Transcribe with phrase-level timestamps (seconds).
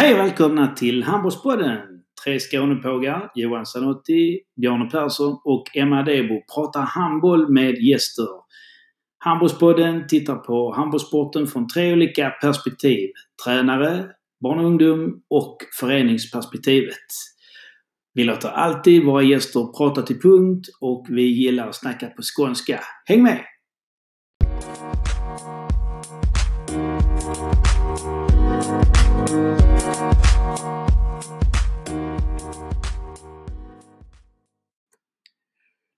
[0.00, 1.78] Hej och välkomna till Handbollspodden!
[2.24, 8.26] Tre Skånepågar, Johan Zanotti, Bjarne Persson och Emma Debo pratar handboll med gäster.
[9.18, 13.10] Handbollspodden tittar på handbollssporten från tre olika perspektiv.
[13.44, 14.06] Tränare,
[14.42, 17.06] barn och ungdom och föreningsperspektivet.
[18.14, 22.80] Vi låter alltid våra gäster prata till punkt och vi gillar att snacka på skånska.
[23.06, 23.44] Häng med!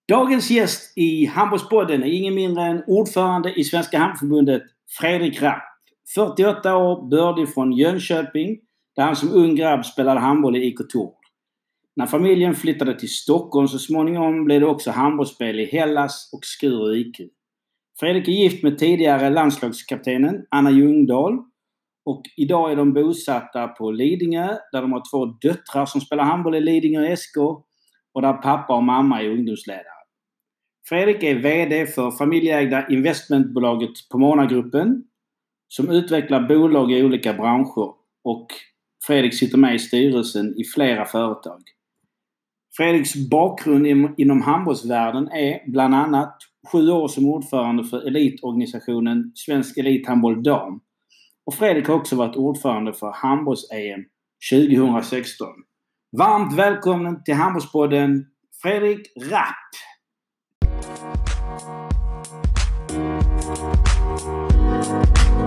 [0.08, 4.62] Dagens gäst i Handbollspodden är ingen mindre än ordförande i Svenska Handbollförbundet,
[5.00, 5.62] Fredrik Rapp.
[6.14, 8.58] 48 år, bördig från Jönköping,
[8.96, 11.14] där han som ung grabb spelade handboll i IK Tord.
[11.96, 16.96] När familjen flyttade till Stockholm så småningom blev det också handbollsspel i Hellas och Skuru
[16.96, 17.16] IQ.
[18.00, 21.38] Fredrik är gift med tidigare landslagskaptenen Anna Ljungdahl
[22.04, 26.54] och idag är de bosatta på Lidingö där de har två döttrar som spelar handboll
[26.54, 27.36] i Lidingö SK
[28.12, 30.01] och där pappa och mamma är ungdomsledare.
[30.88, 35.04] Fredrik är VD för familjeägda investmentbolaget Pomona-gruppen
[35.68, 37.94] som utvecklar bolag i olika branscher
[38.24, 38.46] och
[39.06, 41.60] Fredrik sitter med i styrelsen i flera företag.
[42.76, 46.38] Fredriks bakgrund inom handbollsvärlden är bland annat
[46.72, 50.80] sju år som ordförande för elitorganisationen Svensk Elithandboll Dam.
[51.46, 54.04] Och Fredrik har också varit ordförande för handbolls-EM
[54.52, 55.48] 2016.
[56.16, 58.26] Varmt välkommen till Handbollspodden
[58.62, 59.91] Fredrik Rapp!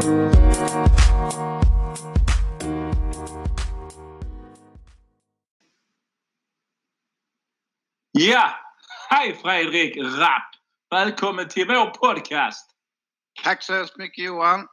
[0.06, 0.12] Ja!
[9.10, 10.50] Hej Fredrik Rapp!
[10.90, 12.72] Välkommen till vår podcast!
[13.44, 14.68] Tack så hemskt mycket Johan!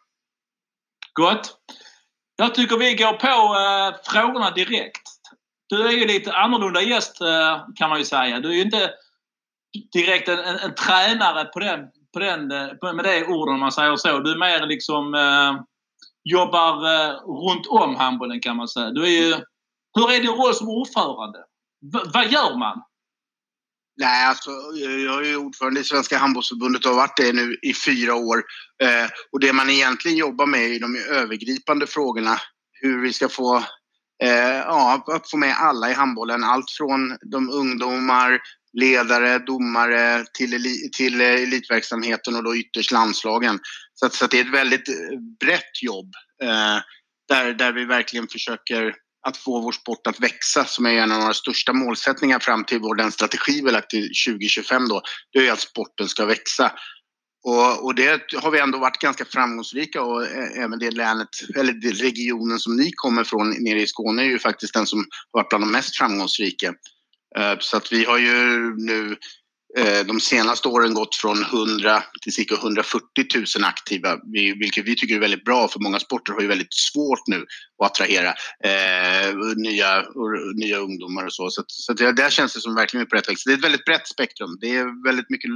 [1.12, 1.56] Gott!
[2.36, 5.08] Jag tycker vi går på uh, frågorna direkt.
[5.66, 8.40] Du är ju lite annorlunda gäst uh, kan man ju säga.
[8.40, 8.90] Du är ju inte
[9.92, 11.80] direkt en, en, en tränare på den,
[12.12, 14.18] på den, eh, med det orden om man säger så.
[14.18, 15.62] Du är mer liksom eh,
[16.24, 18.90] jobbar eh, runt om handbollen kan man säga.
[18.90, 19.34] Du är ju,
[19.94, 21.38] hur är din roll som ordförande?
[21.92, 22.82] V vad gör man?
[23.96, 24.50] Nej, alltså,
[25.04, 28.42] jag är ju ordförande i Svenska handbollsförbundet och har varit det nu i fyra år.
[28.82, 32.36] Eh, och det man egentligen jobbar med är de övergripande frågorna.
[32.80, 33.56] Hur vi ska få,
[34.22, 36.44] eh, ja, att få med alla i handbollen.
[36.44, 38.40] Allt från de ungdomar,
[38.72, 43.60] ledare, domare till, eli till elitverksamheten och då ytterst landslagen.
[43.94, 46.12] Så, att, så att det är ett väldigt eh, brett jobb
[46.42, 46.78] eh,
[47.28, 48.94] där, där vi verkligen försöker
[49.26, 52.80] att få vår sport att växa som är en av våra största målsättningar fram till
[52.80, 55.02] vår den strategi vi lagt till 2025 då.
[55.32, 56.72] Det är att sporten ska växa.
[57.44, 62.02] Och, och, det har vi ändå varit ganska framgångsrika och eh, även det länet, eller
[62.02, 65.48] regionen som ni kommer från nere i Skåne är ju faktiskt den som har varit
[65.48, 66.74] bland de mest framgångsrika.
[67.38, 69.16] Eh, så att vi har ju nu
[69.78, 74.18] eh, de senaste åren gått från 100 till cirka 140 000 aktiva,
[74.60, 77.46] vilket vi tycker är väldigt bra för många sporter har ju väldigt svårt nu
[77.82, 78.34] att attrahera
[78.64, 80.04] eh, nya,
[80.54, 81.50] nya ungdomar och så.
[81.50, 83.36] Så, så det, där känns det som verkligen är på rätt väg.
[83.44, 84.58] Det är ett väldigt brett spektrum.
[84.60, 85.50] Det är väldigt mycket,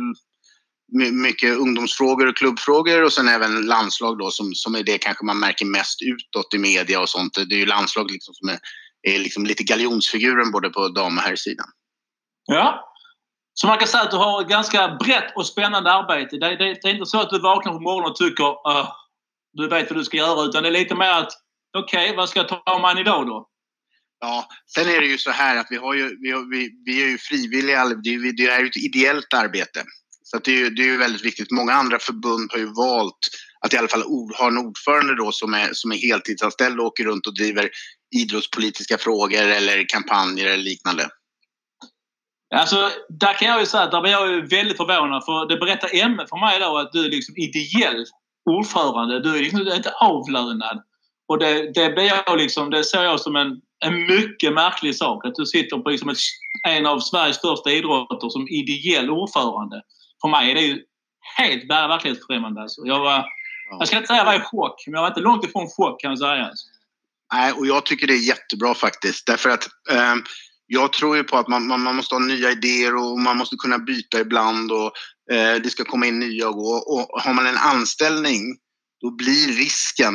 [1.12, 5.38] mycket ungdomsfrågor och klubbfrågor och sen även landslag då som, som är det kanske man
[5.38, 7.34] märker mest utåt i media och sånt.
[7.48, 8.58] Det är ju landslag liksom som är,
[9.14, 11.66] är liksom lite galjonsfiguren både på dam och herrsidan.
[12.46, 12.92] Ja,
[13.54, 16.36] så man kan säga att du har ett ganska brett och spännande arbete.
[16.36, 18.88] Det, det, det är inte så att du vaknar på morgonen och tycker uh,
[19.52, 21.32] du vet vad du ska göra utan det är lite mer att
[21.78, 23.48] okej, okay, vad ska jag ta mig an idag då?
[24.20, 27.02] Ja, sen är det ju så här att vi, har ju, vi, har, vi, vi
[27.02, 29.84] är ju frivilliga, det, det är ju ett ideellt arbete.
[30.22, 31.50] Så det, är ju, det är ju väldigt viktigt.
[31.50, 33.18] Många andra förbund har ju valt
[33.60, 34.02] att i alla fall
[34.38, 37.70] ha en ordförande då som är, som är heltidsanställd och åker runt och driver
[38.16, 41.08] idrottspolitiska frågor eller kampanjer eller liknande.
[42.54, 45.56] Alltså, där kan jag ju säga att där blir jag ju väldigt förvånad för det
[45.56, 48.04] berättar Emme för mig då att du är liksom ideell
[48.50, 49.20] ordförande.
[49.20, 50.82] Du är liksom inte avlönad.
[51.28, 55.24] Och det, det blir jag liksom, det ser jag som en, en mycket märklig sak.
[55.24, 56.18] Att du sitter på liksom ett,
[56.68, 59.82] en av Sveriges största idrotter som ideell ordförande.
[60.20, 60.82] För mig är det ju
[61.38, 62.60] helt verklighetsfrämmande.
[62.60, 62.80] Alltså.
[62.84, 63.24] Jag, var,
[63.78, 65.68] jag ska inte säga att jag var i chock, men jag var inte långt ifrån
[65.68, 66.44] chock kan jag säga.
[66.44, 66.66] Alltså.
[67.32, 69.26] Nej, och jag tycker det är jättebra faktiskt.
[69.26, 70.14] Därför att eh,
[70.66, 73.56] jag tror ju på att man, man, man, måste ha nya idéer och man måste
[73.56, 74.92] kunna byta ibland och
[75.32, 76.70] eh, det ska komma in nya och gå.
[76.70, 78.56] Och har man en anställning
[79.00, 80.14] då blir risken,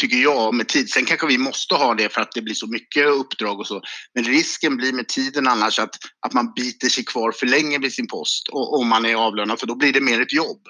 [0.00, 0.90] tycker jag, med tid.
[0.90, 3.82] Sen kanske vi måste ha det för att det blir så mycket uppdrag och så.
[4.14, 5.94] Men risken blir med tiden annars att,
[6.26, 9.60] att man biter sig kvar för länge vid sin post och, om man är avlönad
[9.60, 10.62] för då blir det mer ett jobb.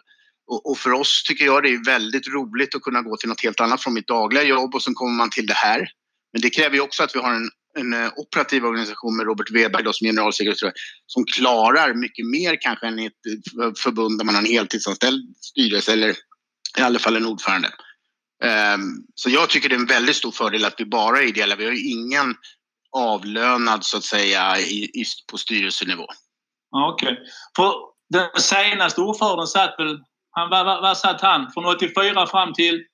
[0.47, 3.43] Och, och, för oss tycker jag det är väldigt roligt att kunna gå till något
[3.43, 5.89] helt annat från mitt dagliga jobb och sen kommer man till det här
[6.33, 9.51] Men det kräver ju också att vi har en, en eh, operativ organisation med Robert
[9.51, 10.73] Weberg då, som generalsekreterare
[11.07, 13.13] som klarar mycket mer kanske än ett
[13.63, 16.11] eh, förbund där man har en heltidsanställd styrelse eller
[16.79, 17.69] i alla fall en ordförande.
[18.45, 21.57] Um, så jag tycker det är en väldigt stor fördel att vi bara är ideella.
[21.57, 22.35] Vi har ju ingen
[22.93, 26.07] avlönad så att säga i, i, på styrelsenivå.
[26.71, 27.13] Okej.
[27.13, 27.25] Okay.
[27.57, 27.73] För
[28.11, 29.99] den senaste ordföranden satt väl,
[30.37, 31.53] han, vad, vad, vad satt han?
[31.53, 32.85] Från 84 fram till,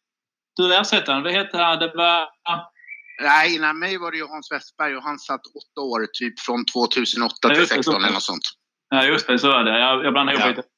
[0.56, 1.78] du ersättaren, vad hette han?
[1.78, 2.28] Det var...
[3.22, 6.64] Nej, innan mig var det ju Hans Westberg och han satt åtta år, typ från
[6.64, 8.44] 2008 ja, till 16 eller något sånt.
[8.88, 9.78] Ja, just det, så är det.
[9.78, 10.68] Jag, jag blandade ihop lite.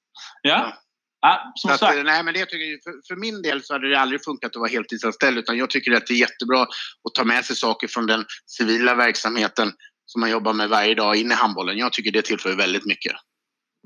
[0.43, 0.51] Ja.
[0.51, 0.73] ja.
[1.21, 2.05] Ja, som att, sagt.
[2.05, 4.57] Nej, men det tycker jag, för, för, min del så hade det aldrig funkat att
[4.57, 8.07] vara heltidsanställd utan jag tycker att det är jättebra att ta med sig saker från
[8.07, 9.73] den civila verksamheten
[10.07, 11.79] som man jobbar med varje dag in i handbollen.
[11.79, 13.13] Jag tycker det tillför väldigt mycket.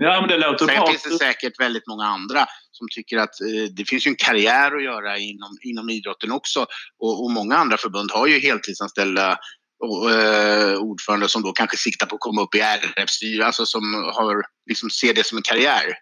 [0.00, 0.87] Ja, men det låter Sen bra.
[0.87, 4.77] finns det säkert väldigt många andra som tycker att eh, det finns ju en karriär
[4.77, 6.67] att göra inom, inom idrotten också.
[6.99, 9.39] Och, och många andra förbund har ju heltidsanställda
[9.85, 13.95] och, eh, ordförande som då kanske siktar på att komma upp i RF-styre, alltså som
[14.15, 15.95] har, liksom, ser det som en karriär.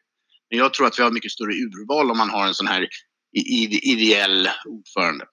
[0.51, 2.89] Men jag tror att vi har mycket större urval om man har en sån här
[3.85, 5.25] ideell ordförande.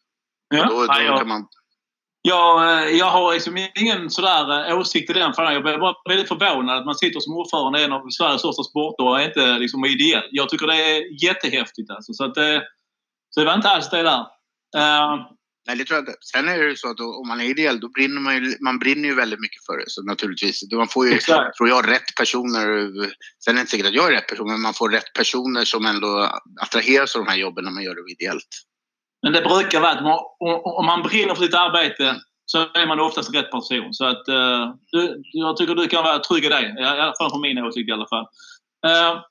[0.49, 1.47] Ja, då, då ja, kan man...
[2.25, 5.53] jag, eh, jag har liksom ingen sådär eh, åsikt i den frågan.
[5.53, 8.63] Jag blir bara väldigt förvånad att man sitter som ordförande i en av Sveriges största
[8.63, 10.27] sporter och är inte liksom ideell.
[10.31, 12.13] Jag tycker det är jättehäftigt alltså.
[12.13, 12.59] Så, att, eh,
[13.29, 14.19] så det var inte alls det där.
[14.77, 15.25] Uh,
[15.67, 16.17] Nej, det tror jag inte.
[16.21, 19.09] Sen är det så att om man är ideell då brinner man ju, man brinner
[19.09, 19.83] ju väldigt mycket för det.
[19.87, 21.57] Så naturligtvis, man får ju, Exakt.
[21.57, 22.67] tror jag, rätt personer.
[23.43, 25.65] Sen är det inte säkert att jag är rätt person, men man får rätt personer
[25.65, 28.49] som ändå attraheras av de här jobben när man gör det ideellt.
[29.23, 30.19] Men det brukar vara att man,
[30.63, 32.15] om man brinner för sitt arbete
[32.45, 33.93] så är man oftast rätt person.
[33.93, 36.75] Så att, uh, du, jag tycker du kan vara trygg i det.
[36.79, 38.25] I alla fall från min åsikt i alla fall.
[38.87, 39.21] Uh,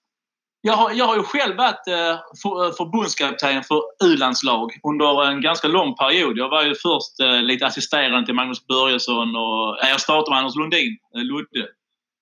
[0.61, 5.69] jag har, jag har ju själv varit uh, för, förbundskapten för U-landslag under en ganska
[5.69, 6.39] lång period.
[6.39, 10.99] Jag var ju först lite assisterande till Magnus Börjesson och jag startade med Anders Lundin,
[11.15, 11.69] Ludde.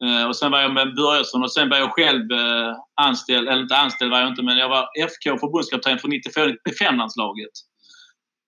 [0.05, 3.63] Eh, och sen var jag med Börjesson och sen var jag själv eh, anställd, eller
[3.63, 7.55] inte anställd var jag inte, men jag var FK förbundskapten för 94-95-landslaget.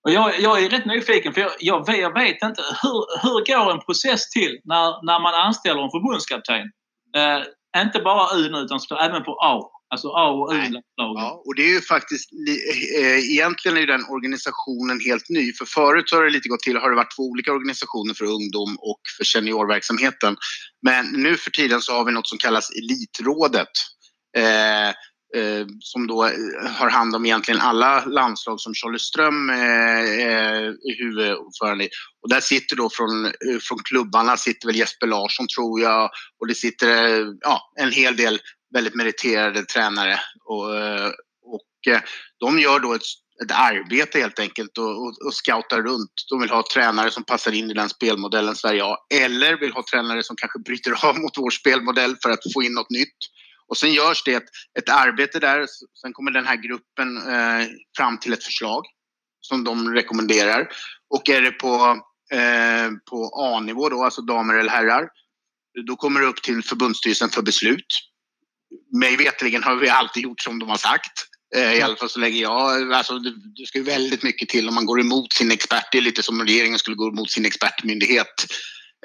[0.03, 3.71] Och jag, jag, är rätt nyfiken för jag, jag, jag vet inte hur, hur går
[3.71, 6.71] en process till när, när man anställer en förbundskapten?
[7.17, 9.61] Eh, inte bara U utan även på A.
[9.93, 10.83] Alltså A och U-lagen.
[10.95, 12.29] Ja, och det är ju faktiskt,
[12.99, 15.53] eh, egentligen är den organisationen helt ny.
[15.53, 18.77] För förut har det lite gått till, har det varit två olika organisationer för ungdom
[18.79, 20.37] och för seniorverksamheten.
[20.81, 23.73] Men nu för tiden så har vi något som kallas Elitrådet.
[24.37, 24.89] Eh,
[25.39, 26.31] eh, som då eh,
[26.79, 31.89] har hand om egentligen alla landslag som Charlie Ström eh, är huvudordförande i.
[32.21, 33.31] Och där sitter då från,
[33.61, 36.09] från klubbarna sitter väl Jesper Larsson tror jag
[36.39, 38.39] och det sitter ja, en hel del
[38.73, 40.19] väldigt meriterade tränare.
[40.45, 41.11] Och, eh,
[41.43, 42.01] och eh,
[42.39, 43.01] de gör då ett,
[43.45, 46.11] ett arbete helt enkelt och, och, och, scoutar runt.
[46.29, 48.97] De vill ha tränare som passar in i den spelmodellen Sverige har.
[49.13, 52.73] Eller vill ha tränare som kanske bryter av mot vår spelmodell för att få in
[52.73, 53.17] något nytt.
[53.67, 54.49] Och sen görs det ett,
[54.79, 55.65] ett arbete där.
[56.01, 57.67] Sen kommer den här gruppen eh,
[57.97, 58.83] fram till ett förslag
[59.41, 60.69] som de rekommenderar.
[61.09, 65.09] Och är det på, eh, på A-nivå då, alltså damer eller herrar,
[65.87, 67.85] då kommer det upp till förbundsstyrelsen för beslut
[68.99, 71.27] mig veterligen har vi alltid gjort som de har sagt.
[71.55, 72.93] Eh, I alla fall så länge jag...
[72.93, 75.91] Alltså det, det ska ju väldigt mycket till om man går emot sin expert.
[75.91, 78.45] Det är lite som om regeringen skulle gå emot sin expertmyndighet.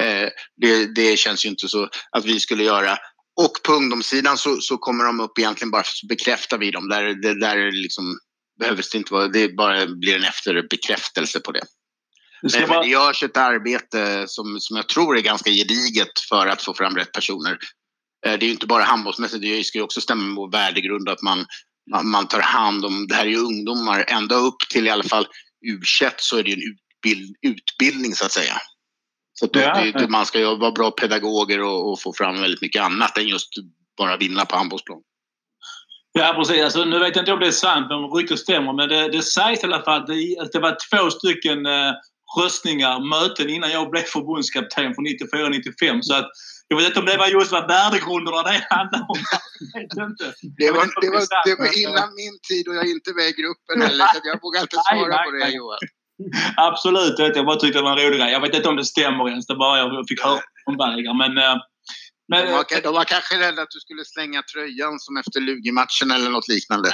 [0.00, 2.96] Eh, det, det känns ju inte så att vi skulle göra.
[3.40, 6.88] Och på ungdomssidan så, så kommer de upp egentligen bara så bekräftar vi dem.
[6.88, 8.18] Där, det, där liksom,
[8.58, 11.62] behövs det inte vara, det bara blir en efterbekräftelse på det.
[12.42, 12.82] Det Men, bara...
[12.82, 16.96] det görs ett arbete som, som jag tror är ganska gediget för att få fram
[16.96, 17.58] rätt personer.
[18.26, 21.08] Eh, det är ju inte bara handbollsmässigt, det ska ju också stämma med vår värdegrund
[21.08, 21.46] att man,
[22.04, 25.26] man, tar hand om, det här är ju ungdomar, ända upp till i alla fall
[25.66, 25.80] u
[26.16, 28.54] så är det ju en utbild, utbildning så att säga.
[29.32, 32.62] Så att ja, det, man ska ju vara bra pedagoger och, och, få fram väldigt
[32.62, 33.48] mycket annat än just
[33.98, 35.02] bara vinna på handbollsplan.
[36.12, 38.88] Ja precis, alltså, nu vet jag inte om det är sant, om ryktet stämmer, men
[38.88, 41.92] det, det sägs i alla fall att det, att det var två stycken eh,
[42.40, 46.02] röstningar, möten innan jag blev förbundskapten för 94-95.
[46.02, 46.30] Så att
[46.68, 49.20] jag vet inte om det var just vad värdegrunderna det handlade om.
[50.58, 53.34] Det var, det, var, det var innan min tid och jag är inte med i
[53.40, 55.78] gruppen heller så jag vågar inte svara nej, på det Johan.
[56.56, 58.32] Absolut, jag bara tyckte det var en rolig grej.
[58.32, 61.14] Jag vet inte om det stämmer ens, det bara jag fick höra om vägar.
[61.22, 61.56] Men, eh,
[62.28, 66.10] men, de, var, de var kanske rädda att du skulle slänga tröjan som efter Lugi-matchen
[66.10, 66.90] eller något liknande.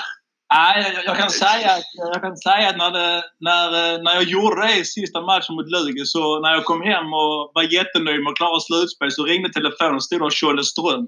[0.53, 4.15] Nej, jag, jag, kan säga att, jag kan säga att när, det, när, eh, när
[4.15, 7.73] jag gjorde det i sista matchen mot Lugi så när jag kom hem och var
[7.73, 11.07] jättenöjd med att klara slutspel så ringde telefonen och stod där Tjolle Ström.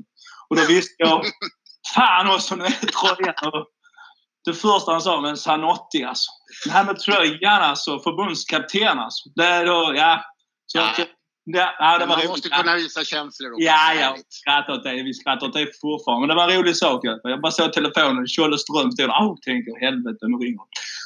[0.48, 1.22] Och då visste jag
[1.94, 3.64] Fan också, nu är tröjan!
[4.44, 6.30] det första han sa, men Zanotti alltså.
[6.64, 9.28] Den här med tröjan alltså, förbundskapten alltså.
[9.34, 10.24] Det är då, ja.
[10.66, 11.06] Så jag,
[11.46, 12.30] ja, ja, det var Man roligt.
[12.30, 13.62] måste kunna visa känslor också.
[13.64, 14.16] Ja, ja.
[14.28, 15.02] Skrattar åt det.
[15.02, 16.20] Vi skrattar åt det fortfarande.
[16.26, 17.00] Men det var en rolig sak.
[17.22, 18.26] Jag bara såg telefonen.
[18.26, 19.14] Tjolle Ström stod där.
[19.20, 19.78] Åh, tänkte jag.
[19.86, 20.60] Helvete, nu ringer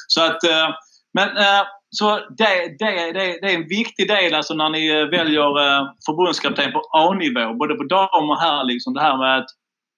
[0.07, 0.43] Så att...
[0.43, 0.69] eh,
[1.13, 5.05] Men eh, så det, det, det, det är en viktig del alltså när ni eh,
[5.05, 5.43] väljer
[6.05, 7.53] förbundskapten på A-nivå.
[7.53, 8.93] Både på dam och här liksom.
[8.93, 9.47] Det här med att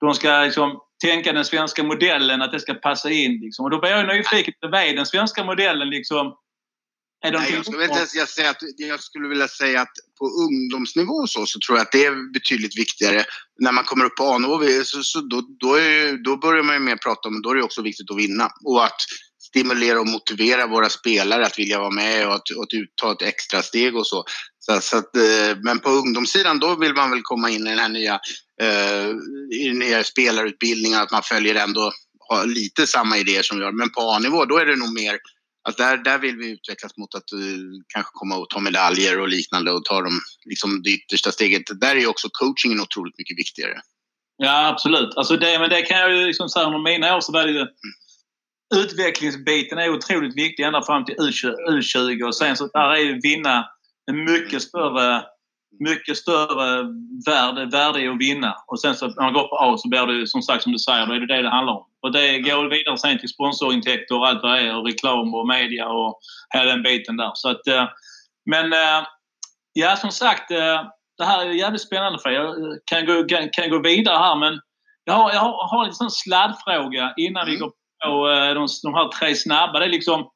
[0.01, 3.39] de ska liksom tänka den svenska modellen, att det ska passa in.
[3.41, 3.65] Liksom.
[3.65, 4.53] Och då blir jag nyfiken.
[4.61, 6.33] Vad är den svenska modellen liksom?
[7.25, 10.25] Är Nej, jag, skulle inte ens, jag, säga att, jag skulle vilja säga att på
[10.25, 13.25] ungdomsnivå så, så tror jag att det är betydligt viktigare.
[13.59, 16.79] När man kommer upp på A-nivå så, så då, då, ju- då börjar man ju
[16.79, 18.49] mer prata om, då är det också viktigt att vinna.
[18.63, 18.97] Och att
[19.41, 22.69] stimulera och motivera våra spelare att vilja vara med och att, att
[23.01, 24.23] ta ett extra steg och så.
[24.59, 27.79] så, så att, eh, men på ungdomssidan då vill man väl komma in i den
[27.79, 28.19] här nya,
[28.61, 29.09] eh,
[29.61, 31.91] i den nya spelarutbildningen, att man följer ändå
[32.45, 33.71] lite samma idéer som vi har.
[33.71, 35.17] Men på A-nivå då är det nog mer
[35.65, 37.39] Alltså där, där vill vi utvecklas mot att uh,
[37.93, 41.63] kanske komma och ta medaljer och liknande och ta dem, liksom det yttersta steget.
[41.81, 43.81] Där är ju också coachingen otroligt mycket viktigare.
[44.37, 45.15] Ja, absolut.
[45.15, 47.51] Alltså det, men det kan jag ju liksom säga, under mina år så var det
[47.51, 47.67] ju...
[48.75, 53.19] Utvecklingsbiten är otroligt viktig ända fram till U20, U20 och sen så där är ju
[53.19, 53.69] vinna
[54.11, 55.23] en mycket större,
[55.79, 56.83] mycket större
[57.25, 58.55] värde, värde i att vinna.
[58.67, 60.79] Och sen så när man går på A så blir det som sagt som du
[60.79, 61.85] säger, då är det det det handlar om.
[62.01, 65.47] Och det går vidare sen till sponsorintäkter och allt vad det är och reklam och
[65.47, 66.19] media och
[66.53, 67.31] hela den biten där.
[67.33, 67.85] Så att, eh,
[68.45, 69.03] men eh,
[69.73, 70.81] ja, som sagt, eh,
[71.17, 72.29] det här är jävligt spännande för.
[72.29, 74.59] Jag kan gå, kan, kan gå vidare här men
[75.03, 77.61] jag har, jag har, har en sån sladdfråga innan vi Mm.
[77.61, 77.71] går
[78.05, 79.79] på de, de här tre snabba.
[79.79, 80.29] Det är liksom,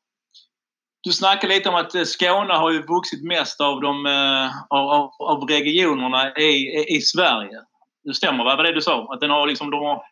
[1.04, 5.12] du snackade lite om att eh, Skåne har ju vuxit mest av, de, eh, av,
[5.20, 7.62] av, regionerna i, i, i Sverige.
[8.04, 8.56] Det stämmer va?
[8.56, 9.14] Vad det du sa?
[9.14, 10.04] Att den har liksom, de har,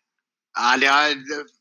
[0.58, 1.13] Ja, det har,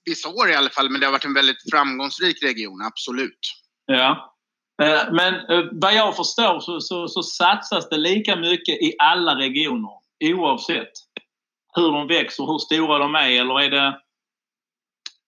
[0.04, 3.38] vissa år i alla fall, men det har varit en väldigt framgångsrik region, absolut.
[3.86, 4.30] ja.
[4.82, 5.34] Eh, Men
[5.72, 9.90] vad jag förstår så, så, så satsas det lika mycket i alla regioner
[10.24, 10.92] oavsett
[11.74, 14.00] hur de växer, hur stora de är eller är det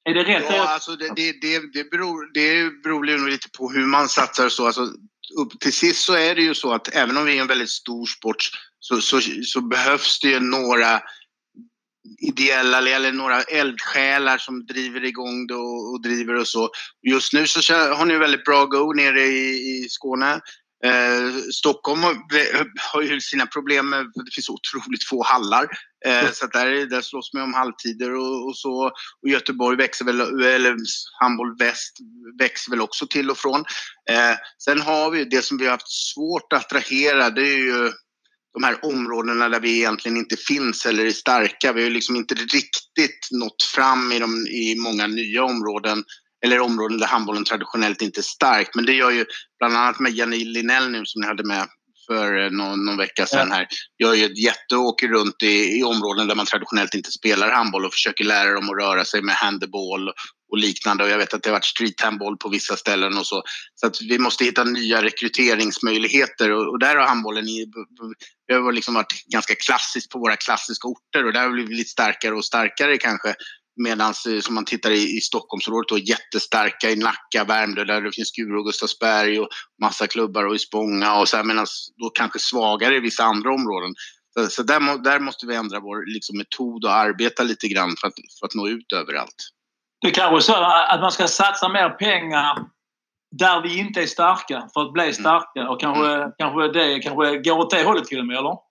[0.06, 0.44] är det rätt?
[0.48, 4.08] Ja, alltså det, det, det, det, beror, det beror ju nog lite på hur man
[4.08, 4.66] satsar och så.
[4.66, 4.82] Alltså,
[5.38, 7.70] upp till sist så är det ju så att även om vi är en väldigt
[7.70, 11.00] stor sport så, så, så behövs det ju några
[12.18, 16.70] ideella eller några eldsjälar som driver igång det och, och driver och så.
[17.10, 20.40] Just nu så har ni väldigt bra go nere i, i Skåne.
[20.84, 22.02] Eh, Stockholm
[22.92, 25.68] har, ju sina problem med det finns otroligt få hallar.
[26.06, 28.86] Eh, så där, är- där slåss man om halvtider och, och så.
[29.22, 30.76] Och Göteborg växer väl, eller
[31.20, 31.92] handboll väst
[32.38, 33.60] växer väl också till och från.
[34.10, 37.92] Eh, sen har vi det som vi har haft svårt att attrahera, det är ju
[38.54, 41.72] de här områdena där vi egentligen inte finns eller är starka.
[41.72, 46.04] Vi har ju liksom inte riktigt nått fram i, de, i många nya områden
[46.46, 48.70] eller områden där handbollen traditionellt inte är stark.
[48.74, 49.24] Men det gör ju
[49.58, 51.68] bland annat med Jenny Linell nu som ni hade med
[52.06, 53.66] för eh, någon, någon vecka sedan här.
[54.02, 57.84] Gör ju ett jätte åker runt i, i områden där man traditionellt inte spelar handboll
[57.84, 60.08] och försöker lära dem att röra sig med handboll
[60.52, 61.04] och liknande.
[61.04, 63.42] Och jag vet att det har varit street handboll på vissa ställen och så.
[63.74, 67.66] Så att vi måste hitta nya rekryteringsmöjligheter och, och där har handbollen i,
[68.52, 72.34] har liksom varit ganska klassiskt på våra klassiska orter och där har vi blivit starkare
[72.34, 73.34] och starkare kanske.
[73.76, 78.28] Medan som man tittar i, i Stockholmsområdet då jättestarka i Nacka, Värmdö där det finns
[78.28, 79.48] Skuru och Gustavsberg och
[79.82, 81.66] massa klubbar och i Spånga och så här medan
[81.96, 83.94] då kanske svagare i vissa andra områden.
[84.34, 88.08] Så, så där, där måste vi ändra vår liksom, metod och arbeta lite grann för
[88.08, 89.36] att, för att nå ut överallt.
[90.00, 90.54] Det kanske är så
[90.94, 92.58] att man ska satsa mer pengar
[93.38, 97.58] där vi inte är starka för att bli starka och kanske, kanske det kanske går
[97.58, 98.65] åt det hållet till och med, eller?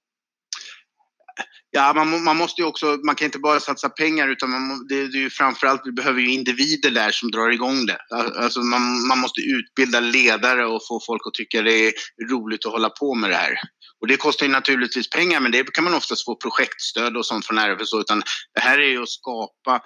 [1.75, 5.07] Ja, man, man måste ju också, man kan inte bara satsa pengar utan man, det,
[5.07, 7.97] det är ju framförallt, vi behöver ju individer där som drar igång det.
[8.35, 11.93] Alltså man, man måste utbilda ledare och få folk att tycka det är
[12.31, 13.55] roligt att hålla på med det här.
[14.01, 17.45] Och det kostar ju naturligtvis pengar men det kan man oftast få projektstöd och sånt
[17.45, 19.81] från RFSO utan det här är ju att skapa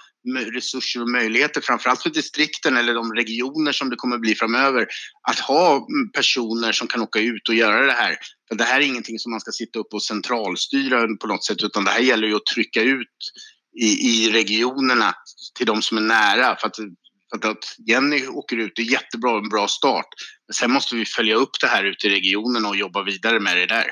[0.54, 4.88] resurser och möjligheter framförallt för distrikten eller de regioner som det kommer bli framöver
[5.30, 8.18] att ha personer som kan åka ut och göra det här.
[8.58, 11.84] Det här är ingenting som man ska sitta upp och centralstyra på något sätt utan
[11.84, 13.18] det här gäller ju att trycka ut
[13.82, 15.14] i, i regionerna
[15.58, 16.56] till de som är nära.
[16.56, 20.08] För att, för att, att Jenny åker ut, det är jättebra, en bra start.
[20.48, 23.58] Men sen måste vi följa upp det här ute i regionen och jobba vidare med
[23.58, 23.88] det där.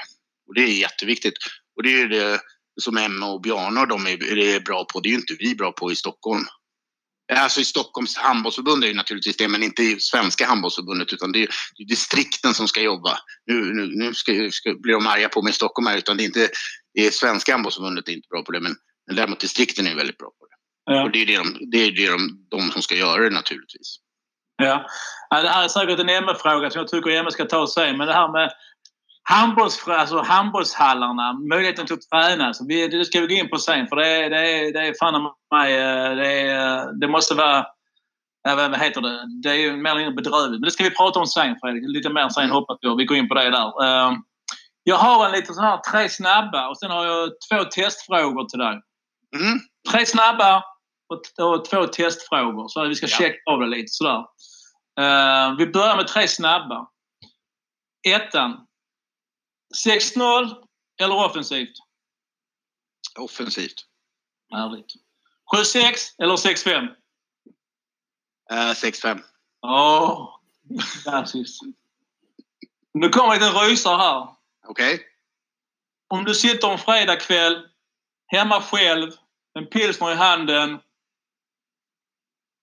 [0.48, 1.38] Och det är jätteviktigt.
[1.76, 2.40] Och det är ju det
[2.82, 5.00] som Emma och Bjarne och de är, är bra på.
[5.00, 6.46] Det är ju inte vi bra på i Stockholm.
[7.34, 11.44] Alltså i Stockholms handbollsförbund är ju naturligtvis det, men inte i svenska handbollsförbundet utan det
[11.44, 13.20] är, det är distrikten som ska jobba.
[13.46, 16.24] Nu, nu, nu ska, ska, blir de arga på mig i Stockholm här, utan det
[16.24, 16.50] är inte
[16.94, 18.76] det är svenska handbollsförbundet är inte bra på det, men,
[19.08, 20.56] men däremot distrikten är väldigt bra på det.
[20.94, 21.04] Ja.
[21.04, 23.98] Och det är det, de, det, är det de, de som ska göra det naturligtvis.
[24.58, 24.86] Ja.
[25.30, 27.98] ja det här är säkert en MF-fråga som jag tycker MF ska ta sig.
[27.98, 28.52] Men det här med
[29.30, 32.54] handbolls, alltså handbollshallarna, möjligheten till att träna.
[32.54, 34.88] Så vi, det ska vi gå in på sen för det är, det är, det
[34.88, 37.66] är fan mig, eh, det, är, det måste vara
[38.56, 39.42] vad heter det?
[39.44, 40.60] Det är ju mer eller mindre bedrövligt.
[40.60, 41.84] Men det ska vi prata om sen Fredrik.
[41.88, 42.96] Lite mer sen hoppas jag.
[42.96, 43.84] Vi går in på det där.
[43.86, 44.16] Ehm,
[44.84, 48.60] jag har en liten sån här tre snabba och sen har jag två testfrågor till
[48.60, 48.82] dig.
[49.36, 49.60] Mm.
[49.92, 50.64] Tre snabba
[51.10, 52.68] och, och två testfrågor.
[52.68, 53.18] Så vi ska ja.
[53.18, 54.26] checka av det lite sådär.
[55.00, 56.88] Uh, vi börjar med tre snabba.
[58.08, 58.67] Ettan.
[59.76, 60.68] 6-0
[61.02, 61.74] eller offensivt?
[63.20, 63.86] Offensivt.
[64.54, 64.94] Härligt.
[65.56, 66.88] 7-6 eller 6-5?
[68.52, 69.24] Uh, 6-5.
[69.62, 70.40] Åh,
[71.04, 71.62] klassiskt.
[72.94, 74.36] Nu kommer en liten rysare här.
[74.68, 74.94] Okej.
[74.94, 75.06] Okay.
[76.08, 77.68] Om du sitter en fredagkväll
[78.28, 79.12] hemma själv,
[79.54, 80.80] en pilsner i handen.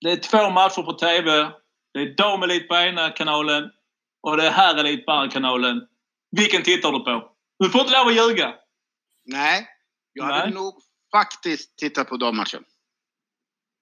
[0.00, 1.52] Det är två matcher på TV.
[1.92, 3.70] Det är damelit på ena kanalen
[4.22, 5.88] och det är herrelit på andra kanalen.
[6.36, 7.30] Vilken tittar du på?
[7.58, 8.54] Du får inte lov att ljuga.
[9.26, 9.66] Nej,
[10.12, 10.54] jag hade Nej.
[10.54, 10.74] nog
[11.12, 12.64] faktiskt tittat på dammatchen.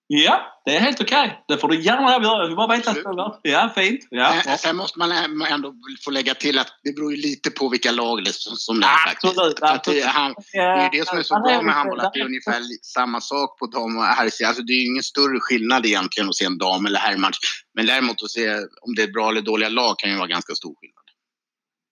[0.07, 1.27] Ja, det är helt okej.
[1.27, 1.37] Okay.
[1.49, 2.49] Det får du gärna göra.
[2.49, 2.97] Vi bara veta att
[3.43, 4.01] det Ja, fint.
[4.11, 4.35] Ja.
[4.47, 5.13] Äh, sen måste man
[5.49, 8.87] ändå få lägga till att det beror ju lite på vilka lag det som det
[8.87, 9.39] är faktiskt.
[9.63, 10.05] Absolut.
[10.05, 13.21] Han, det är det som är så bra med handboll, att det är ungefär samma
[13.21, 14.49] sak på dam och herrsidan.
[14.49, 17.39] Alltså det är ju ingen större skillnad egentligen att se en dam eller herrmatch.
[17.75, 20.55] Men däremot att se om det är bra eller dåliga lag kan ju vara ganska
[20.55, 20.92] stor skillnad.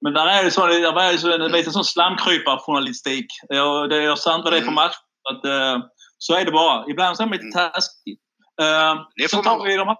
[0.00, 3.26] Men där är det så, där är det så en liten sån slamkryparjournalistik.
[3.48, 3.56] Det,
[3.96, 4.74] jag sant vad det är för mm.
[4.74, 4.96] match.
[5.30, 5.84] Att, uh,
[6.18, 6.84] så är det bara.
[6.90, 7.70] Ibland så är man lite mm.
[7.72, 8.18] taskig.
[8.62, 9.96] Uh, det får så tar vi, de,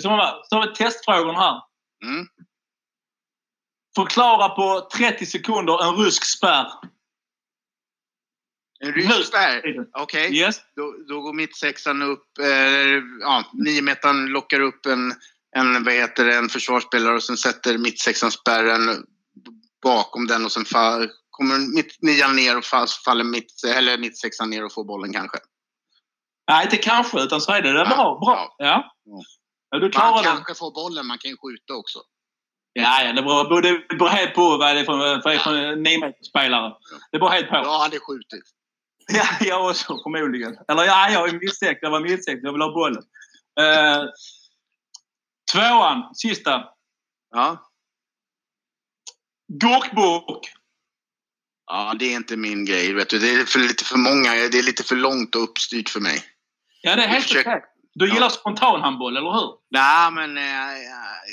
[0.00, 0.08] så
[0.50, 1.60] tar vi testfrågorna här.
[2.04, 2.26] Mm.
[3.96, 6.66] Förklara på 30 sekunder en rysk spärr.
[8.80, 9.58] En rysk spärr?
[9.58, 10.26] Okej.
[10.26, 10.38] Okay.
[10.38, 10.60] Yes.
[10.76, 15.14] Då, då går mittsexan upp, eh, ja, niometaren lockar upp en,
[15.56, 19.06] en, vad heter det, en försvarsspelare och sen sätter mittsexan spärren
[19.84, 22.64] bakom den och sen fall, kommer mitt, nian ner och
[23.04, 25.38] faller mitt, eller mittsexan ner och får bollen kanske.
[26.50, 27.72] Nej, inte kanske, utan så är det.
[27.72, 28.18] Det är bra.
[28.24, 28.54] bra.
[28.58, 28.94] Ja.
[29.70, 29.78] Ja.
[29.78, 31.98] du klarar man kanske får bollen, man kan ju skjuta också.
[32.72, 35.74] Ja, ja det, beror, det beror helt på vad det är för, för, för ja.
[35.74, 36.74] niometersspelare.
[37.12, 37.56] Det beror helt på.
[37.56, 38.44] Jag hade skjutit.
[39.08, 40.58] Ja, jag också förmodligen.
[40.68, 41.78] Eller ja, jag är misstänkt.
[41.82, 42.40] Jag var misstänkt.
[42.42, 43.02] Jag vill ha bollen.
[43.60, 44.08] Uh,
[45.52, 46.64] tvåan, sista.
[47.30, 47.70] Ja.
[49.60, 50.52] Gurkburk.
[51.66, 52.92] Ja, det är inte min grej.
[52.92, 53.18] Vet du.
[53.18, 54.30] Det är för, lite för många.
[54.30, 56.22] Det är lite för långt och uppstyrt för mig.
[56.82, 57.62] Ja, det är helt okej.
[57.96, 58.30] Du gillar ja.
[58.30, 59.50] spontanhandboll, eller hur?
[59.70, 60.74] Nej, men eh,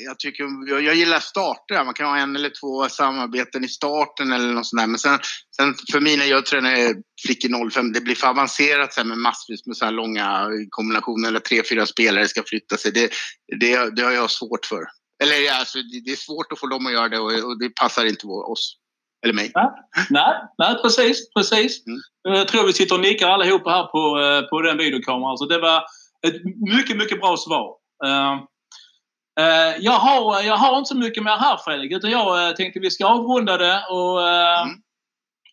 [0.05, 1.85] jag, tycker, jag, jag, gillar starter.
[1.85, 4.87] Man kan ha en eller två samarbeten i starten eller något sånt där.
[4.87, 5.19] Men sen,
[5.55, 9.65] sen för mig när jag tränar flickor 05, det blir för avancerat sen med massvis
[9.65, 12.91] med så här långa kombinationer eller tre, fyra spelare ska flytta sig.
[12.91, 13.11] Det,
[13.59, 14.83] det, det har jag svårt för.
[15.21, 18.05] Eller alltså, det är svårt att få dem att göra det och, och det passar
[18.05, 18.77] inte oss.
[19.23, 19.51] Eller mig.
[19.55, 19.69] Nej,
[20.09, 21.33] nej, nej precis.
[21.33, 21.87] precis.
[21.87, 22.37] Mm.
[22.37, 25.37] Jag tror vi sitter och nickar allihopa här på, eh, på den videokameran.
[25.37, 25.83] Så det var
[26.27, 26.35] ett
[26.77, 27.75] mycket, mycket bra svar.
[28.05, 28.33] Uh,
[29.39, 32.79] uh, jag, har, jag har inte så mycket mer här Fredrik, utan jag uh, tänkte
[32.79, 33.85] vi ska avrunda det.
[33.89, 34.75] Och, mm.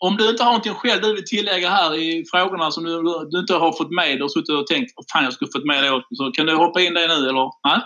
[0.00, 3.38] Om du inte har någonting själv du vill tillägga här i frågorna som du, du
[3.40, 6.02] inte har fått med, har suttit och tänkt att fan jag skulle fått med det.
[6.16, 7.50] Så kan du hoppa in det nu eller?
[7.68, 7.80] Nej?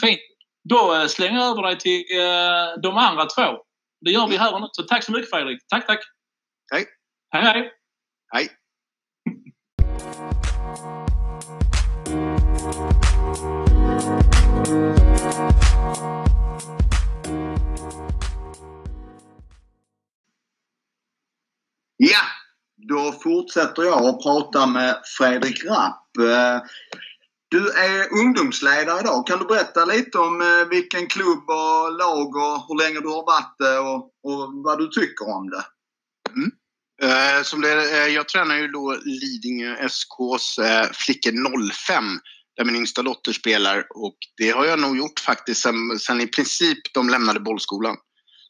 [0.00, 0.20] Fint.
[0.68, 2.04] Då slänger jag över dig till
[2.82, 3.58] de andra två.
[4.00, 4.68] Det gör vi här och nu.
[4.72, 5.58] Så tack så mycket Fredrik.
[5.68, 6.00] Tack, tack.
[6.72, 6.86] Hej.
[7.30, 7.72] Hej, hej.
[8.32, 8.48] Hej.
[21.96, 22.20] Ja,
[22.76, 26.02] då fortsätter jag att prata med Fredrik Rapp.
[27.56, 29.26] Du är ungdomsledare idag.
[29.26, 33.26] Kan du berätta lite om eh, vilken klubb och lag och hur länge du har
[33.26, 33.96] varit det och,
[34.28, 35.64] och vad du tycker om det?
[36.36, 36.50] Mm.
[37.02, 41.32] Eh, som det, eh, jag tränar ju då Lidingö SKs eh, flickor
[41.72, 42.04] 05
[42.56, 46.26] där min yngsta dotter spelar och det har jag nog gjort faktiskt sen, sen i
[46.26, 47.96] princip de lämnade bollskolan.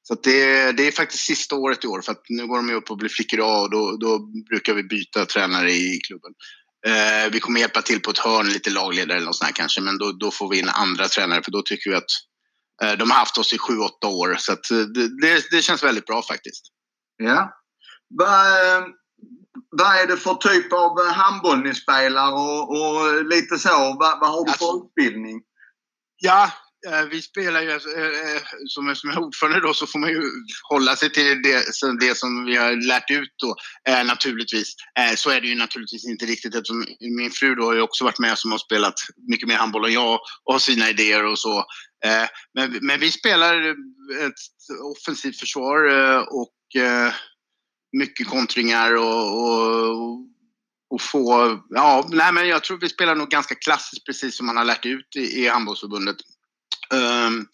[0.02, 2.74] Så det, det, är faktiskt sista året i år för att nu går de ju
[2.74, 4.18] upp och blir flickor A och då, då
[4.50, 6.32] brukar vi byta tränare i klubben.
[6.86, 9.80] Eh, vi kommer hjälpa till på ett hörn, lite lagledare eller något sånt här kanske,
[9.80, 12.12] men då, då får vi in andra tränare för då tycker vi att
[12.82, 14.36] eh, de har haft oss i sju, åtta år.
[14.38, 16.62] Så att, eh, det, det, känns väldigt bra faktiskt.
[17.16, 17.52] Ja.
[18.08, 18.46] Vad,
[19.70, 23.96] vad är det för typ av handboll ni spelar och, och lite så?
[23.98, 25.42] Vad, vad har du för alltså, utbildning?
[26.16, 26.50] Ja,
[26.86, 30.22] Eh, vi spelar ju, eh, eh, som, som, är ordförande då, så får man ju
[30.70, 31.64] hålla sig till det,
[32.00, 33.54] det som vi har lärt ut då,
[34.04, 34.74] naturligtvis.
[35.16, 38.18] Så är det ju naturligtvis inte riktigt eftersom min fru då har ju också varit
[38.18, 38.94] med som har spelat
[39.30, 41.64] mycket mer handboll än jag och har sina idéer och så.
[42.54, 43.70] Men, men vi spelar
[44.26, 44.40] ett
[44.82, 45.84] offensivt försvar
[46.30, 46.52] och
[47.92, 50.18] mycket kontringar och, och,
[50.90, 51.58] och få...
[51.68, 54.86] Ja, nej, men jag tror vi spelar nog ganska klassiskt precis som man har lärt
[54.86, 56.16] ut i, i handbollsförbundet.
[56.94, 57.46] Um,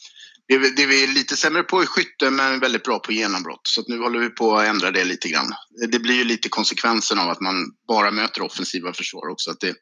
[0.49, 3.61] det, det vi är lite sämre på är skytte men väldigt bra på genombrott.
[3.63, 5.53] Så nu håller vi på att ändra det lite grann.
[5.89, 7.55] Det blir ju lite konsekvensen av att man
[7.89, 9.51] bara möter offensiva försvar också.
[9.51, 9.75] Att det,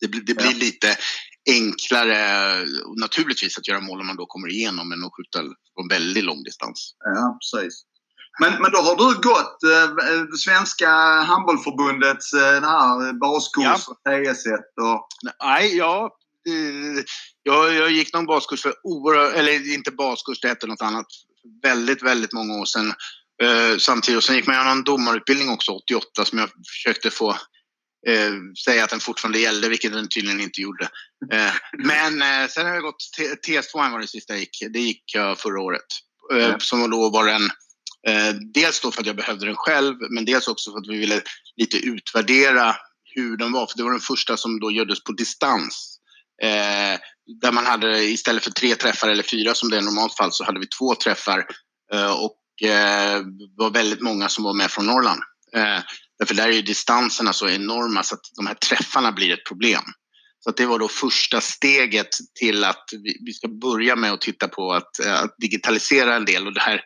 [0.00, 0.58] det, det blir ja.
[0.58, 0.96] lite
[1.50, 2.18] enklare
[3.00, 5.42] naturligtvis att göra mål om man då kommer igenom än att skjuta
[5.76, 6.94] på väldigt lång distans.
[7.04, 7.84] Ja, precis.
[8.40, 10.90] Men, men då har du gått eh, Svenska
[11.30, 14.10] handbollförbundets eh, baskurs ja.
[14.10, 15.08] PS1 och...
[15.42, 16.16] Nej, ja.
[16.48, 17.04] Eh,
[17.42, 21.06] jag, jag gick någon baskurs för oerhört, eller inte baskurs, det hette något annat,
[21.62, 22.94] väldigt, väldigt många år sedan.
[23.42, 27.30] Eh, samtidigt, och sen gick man någon domarutbildning också 88 som jag försökte få
[28.06, 28.32] eh,
[28.64, 30.84] säga att den fortfarande gällde, vilket den tydligen inte gjorde.
[31.32, 33.02] Eh, men eh, sen har jag gått,
[33.46, 35.86] TS2 var det sista jag gick, det gick jag förra året.
[36.32, 37.50] Eh, som då var en
[38.54, 41.22] dels då för att jag behövde den själv, men dels också för att vi ville
[41.56, 42.76] lite utvärdera
[43.14, 43.66] hur den var.
[43.66, 45.93] För det var den första som då gjordes på distans.
[46.42, 47.00] Eh,
[47.40, 50.32] där man hade istället för tre träffar eller fyra som det är i normalt fall
[50.32, 51.46] så hade vi två träffar.
[51.92, 55.20] Eh, och eh, det var väldigt många som var med från Norrland.
[55.56, 55.80] Eh,
[56.18, 59.82] därför där är ju distanserna så enorma så att de här träffarna blir ett problem.
[60.44, 62.08] Så det var då första steget
[62.40, 66.24] till att vi, vi ska börja med att titta på att, eh, att digitalisera en
[66.24, 66.46] del.
[66.46, 66.82] Och det här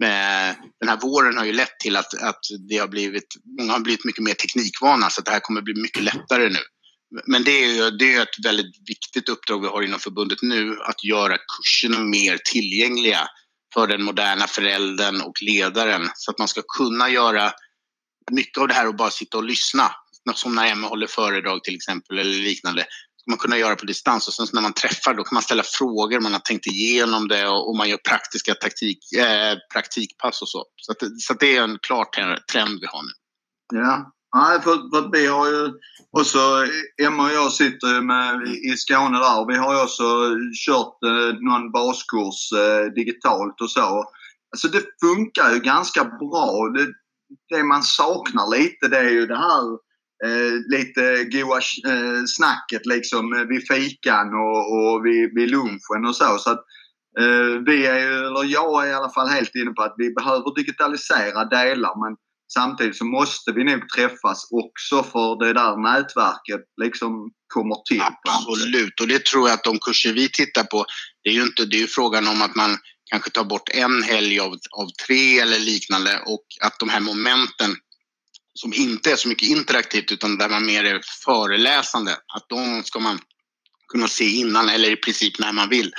[0.00, 3.26] med, den här våren har ju lett till att, att det har blivit,
[3.58, 6.58] många har blivit mycket mer teknikvana så att det här kommer bli mycket lättare nu.
[7.26, 10.76] Men det är ju det är ett väldigt viktigt uppdrag vi har inom förbundet nu,
[10.82, 13.28] att göra kurserna mer tillgängliga
[13.74, 17.52] för den moderna föräldern och ledaren så att man ska kunna göra
[18.30, 19.90] mycket av det här och bara sitta och lyssna.
[20.34, 24.28] Som när Emma håller föredrag till exempel eller liknande ska man kunna göra på distans
[24.28, 27.48] och sen när man träffar då kan man ställa frågor, man har tänkt igenom det
[27.48, 30.64] och, och man gör praktiska taktik, eh, praktikpass och så.
[30.76, 32.04] Så, att, så att det är en klar
[32.52, 33.12] trend vi har nu.
[33.72, 35.72] Ja, Nej, för, för vi har ju
[36.10, 36.38] också,
[37.02, 40.04] Emma och jag sitter med, i Skåne där och vi har ju också
[40.66, 44.04] kört eh, någon baskurs eh, digitalt och så.
[44.52, 46.68] Alltså det funkar ju ganska bra.
[46.74, 46.86] Det,
[47.48, 49.64] det man saknar lite det är ju det här
[50.24, 51.58] eh, lite goa
[51.92, 56.38] eh, snacket liksom eh, vid fikan och, och vid, vid lunchen och så.
[56.38, 56.64] så att,
[57.20, 60.14] eh, vi är ju, eller jag är i alla fall helt inne på att vi
[60.14, 62.16] behöver digitalisera delar men
[62.54, 68.02] samtidigt så måste vi nog träffas också för det där nätverket liksom kommer till.
[68.28, 70.84] Absolut och det tror jag att de kurser vi tittar på
[71.22, 72.78] det är ju inte, det är ju frågan om att man
[73.10, 77.76] kanske tar bort en helg av, av tre eller liknande och att de här momenten
[78.54, 82.12] som inte är så mycket interaktivt utan där man mer är föreläsande.
[82.12, 83.20] Att de ska man
[83.92, 85.92] kunna se innan eller i princip när man vill.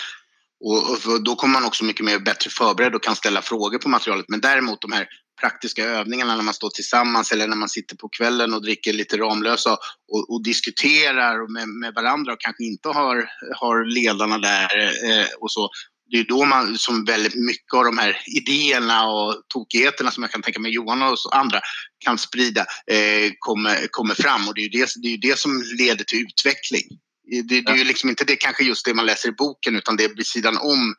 [0.65, 3.89] Och, och då kommer man också mycket mer bättre förberedd och kan ställa frågor på
[3.89, 4.25] materialet.
[4.29, 5.07] Men däremot de här
[5.41, 9.17] praktiska övningarna när man står tillsammans eller när man sitter på kvällen och dricker lite
[9.17, 9.73] Ramlösa
[10.11, 15.51] och, och diskuterar med, med, varandra och kanske inte har, har ledarna där eh, och
[15.51, 15.69] så
[16.11, 20.31] det är då man som väldigt mycket av de här idéerna och tokigheterna som jag
[20.31, 21.59] kan tänka mig Johan och andra
[22.05, 25.63] kan sprida eh, kommer, kommer fram och det är ju det, det, är det som
[25.77, 26.87] leder till utveckling.
[27.31, 29.97] Det, det är ju liksom inte det kanske just det man läser i boken utan
[29.97, 30.95] det är vid sidan om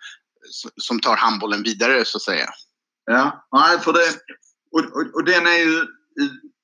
[0.77, 2.49] som tar handbollen vidare så att säga.
[3.05, 4.09] Ja, nej för det
[4.73, 5.87] och, och, och den är ju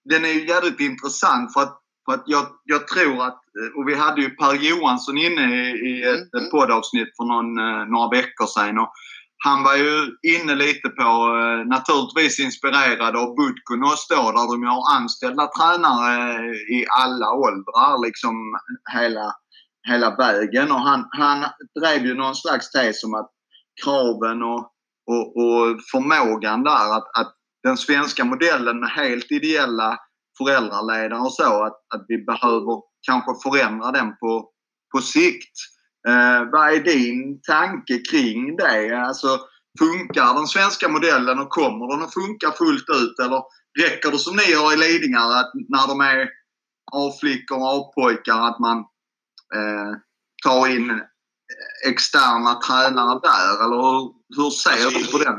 [0.04, 3.40] den är ju jävligt intressant för att för att jag, jag tror att,
[3.76, 6.50] och vi hade ju Per Johansson inne i, i ett mm.
[6.50, 8.78] poddavsnitt för någon, eh, några veckor sedan.
[8.78, 8.92] Och
[9.44, 9.96] han var ju
[10.34, 11.10] inne lite på,
[11.42, 16.44] eh, naturligtvis inspirerad av Budkunos då, där de har anställda tränare
[16.76, 18.34] i alla åldrar liksom
[18.92, 19.26] hela,
[19.88, 20.72] hela vägen.
[20.72, 21.44] Och han, han
[21.80, 23.30] drev ju någon slags tes om att
[23.84, 24.72] kraven och,
[25.08, 29.98] och, och förmågan där, att, att den svenska modellen med helt ideella
[30.38, 34.50] föräldraledare och så att, att vi behöver kanske förändra den på,
[34.94, 35.56] på sikt.
[36.08, 39.00] Eh, vad är din tanke kring det?
[39.06, 39.38] Alltså,
[39.78, 43.42] funkar den svenska modellen och kommer den att funka fullt ut eller
[43.82, 46.28] räcker det som ni har i Lidingö att när de är
[46.92, 48.78] A-flickor och A-pojkar att man
[49.56, 49.92] eh,
[50.44, 51.02] tar in
[51.86, 55.34] externa tränare där eller hur, hur ser alltså, du på den?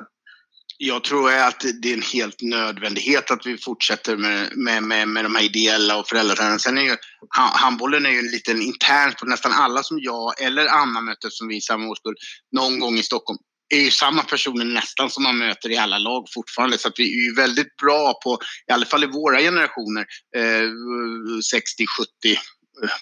[0.82, 5.26] Jag tror att det är en helt nödvändighet att vi fortsätter med, med, med, med
[5.26, 6.60] de här ideella och föräldratränarna.
[6.60, 6.96] Sen är ju
[7.36, 11.48] handbollen är ju en liten intern på nästan alla som jag eller Anna möter som
[11.48, 12.16] vi i samma årskull
[12.52, 16.26] någon gång i Stockholm är ju samma personer nästan som man möter i alla lag
[16.34, 16.78] fortfarande.
[16.78, 20.06] Så att vi är ju väldigt bra på, i alla fall i våra generationer,
[20.36, 20.70] eh,
[21.52, 22.40] 60, 70,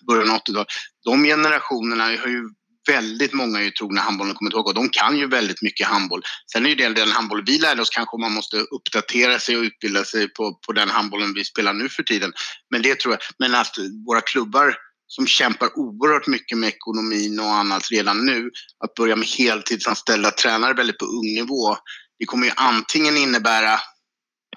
[0.08, 0.68] början av 80-talet.
[1.06, 2.50] De generationerna har ju
[2.88, 6.22] väldigt många är ju trogna handbollen kommer ihåg och de kan ju väldigt mycket handboll.
[6.52, 9.62] Sen är ju det den handboll vi lärde oss kanske man måste uppdatera sig och
[9.62, 12.34] utbilda sig på, på den handbollen vi spelar nu för tiden.
[12.72, 13.22] Men det tror jag.
[13.40, 13.76] Men att
[14.08, 14.76] våra klubbar
[15.08, 18.50] som kämpar oerhört mycket med ekonomin och annat redan nu,
[18.84, 21.78] att börja med heltidsanställda tränare väldigt på ung nivå,
[22.20, 23.80] det kommer ju antingen innebära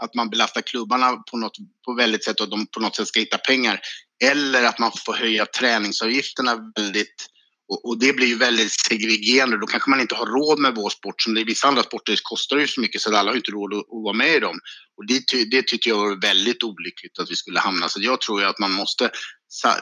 [0.01, 3.21] att man belastar klubbarna på något på väldigt sätt och de på något sätt ska
[3.21, 3.81] hitta pengar.
[4.25, 7.27] Eller att man får höja träningsavgifterna väldigt
[7.71, 9.59] och, och, det blir ju väldigt segregerande.
[9.59, 11.23] Då kanske man inte har råd med vår sport.
[11.23, 13.79] Som det, vissa andra sporter kostar ju så mycket så alla har inte råd att,
[13.79, 14.59] att vara med i dem.
[14.97, 17.89] Och det, det tyckte jag var väldigt olyckligt att vi skulle hamna.
[17.89, 19.11] Så jag tror ju att man måste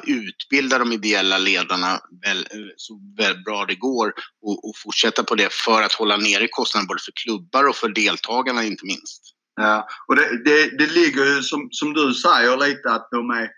[0.07, 5.35] utbilda de ideella ledarna väl, eh, så väl bra det går och, och, fortsätta på
[5.35, 9.23] det för att hålla nere kostnaderna både för klubbar och för deltagarna inte minst.
[9.61, 13.49] Ja, och det, det, det ligger ju som, som du säger lite att de är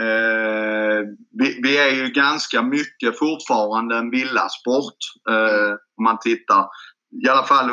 [0.00, 1.00] Eh,
[1.38, 4.98] vi, vi, är ju ganska mycket fortfarande en villasport
[5.30, 6.66] eh, om man tittar.
[7.24, 7.70] I alla fall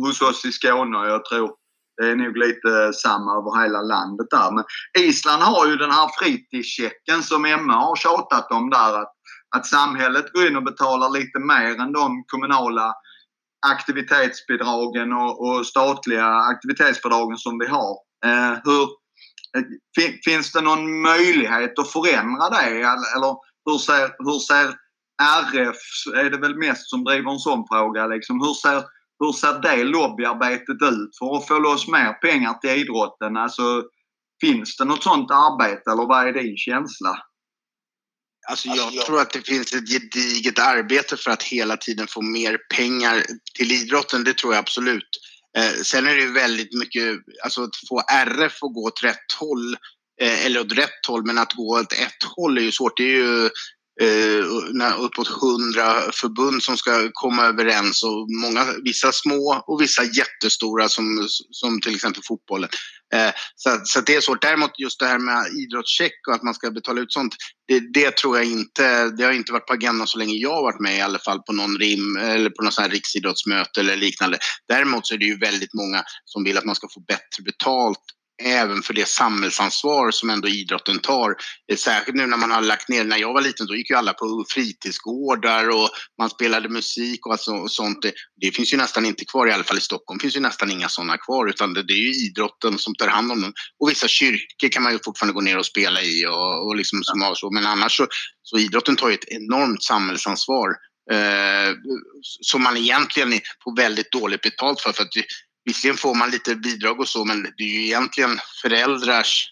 [0.00, 0.98] hos oss i Skåne.
[0.98, 1.50] Jag tror
[1.96, 4.50] det är nog lite samma över hela landet där.
[4.54, 4.64] Men
[4.98, 9.02] Island har ju den här fritidschecken som Emma har tjatat om där.
[9.02, 9.12] Att,
[9.56, 12.94] att samhället går in och betalar lite mer än de kommunala
[13.66, 17.96] aktivitetsbidragen och, och statliga aktivitetsbidragen som vi har.
[18.24, 18.88] Eh, hur,
[20.24, 22.66] Finns det någon möjlighet att förändra det?
[23.16, 23.36] Eller
[23.70, 24.74] hur ser, hur ser
[25.22, 25.76] RF,
[26.14, 28.84] är det väl mest som driver en sån fråga, liksom, hur, ser,
[29.20, 33.36] hur ser det lobbyarbetet ut för att få loss mer pengar till idrotten?
[33.36, 33.82] Alltså,
[34.40, 37.18] finns det något sånt arbete eller vad är din känsla?
[38.48, 42.06] Alltså jag, alltså jag tror att det finns ett gediget arbete för att hela tiden
[42.06, 43.22] få mer pengar
[43.54, 44.24] till idrotten.
[44.24, 45.08] Det tror jag absolut.
[45.56, 49.32] Eh, sen är det ju väldigt mycket, alltså att få RF att gå åt rätt
[49.38, 49.76] håll,
[50.20, 52.96] eh, eller åt rätt håll, men att gå åt ett håll är ju svårt.
[52.96, 53.50] Det är ju
[54.02, 60.88] eh, uppåt hundra förbund som ska komma överens och många, vissa små och vissa jättestora
[60.88, 62.68] som, som till exempel fotbollen.
[63.14, 64.42] Eh, så, så det är svårt.
[64.42, 67.34] Däremot just det här med idrottscheck och att man ska betala ut sånt,
[67.68, 70.62] det, det, tror jag inte, det har inte varit på agendan så länge jag har
[70.62, 73.96] varit med i alla fall på någon rim eller på någon sån här riksidrottsmöte eller
[73.96, 74.38] liknande.
[74.68, 78.02] Däremot så är det ju väldigt många som vill att man ska få bättre betalt
[78.42, 81.36] även för det samhällsansvar som ändå idrotten tar.
[81.70, 83.96] Eh, särskilt nu när man har lagt ner, när jag var liten då gick ju
[83.96, 88.02] alla på fritidsgårdar och man spelade musik och, alltså, och sånt.
[88.02, 90.70] Det, det, finns ju nästan inte kvar, i alla fall i Stockholm finns ju nästan
[90.70, 93.52] inga sådana kvar utan det, det, är ju idrotten som tar hand om dem.
[93.80, 97.04] Och vissa kyrkor kan man ju fortfarande gå ner och spela i och, och liksom
[97.04, 97.50] som så.
[97.50, 98.06] Men annars så,
[98.42, 100.68] så idrotten tar ju ett enormt samhällsansvar
[101.12, 101.74] eh,
[102.22, 104.92] som man egentligen får väldigt dåligt betalt för.
[104.92, 105.12] för att
[105.66, 109.48] Visserligen får man lite bidrag och så, men det är ju egentligen föräldrars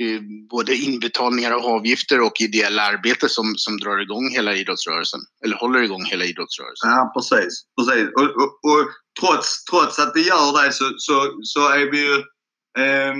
[0.00, 5.20] eh, både inbetalningar av avgifter och ideella arbete som, som drar igång hela idrottsrörelsen.
[5.44, 6.90] Eller håller igång hela idrottsrörelsen.
[6.90, 7.64] Ja, precis.
[7.78, 8.08] precis.
[8.16, 8.88] Och, och, och
[9.20, 12.14] trots, trots att vi gör det så, så, så är vi ju...
[12.78, 13.14] Eh,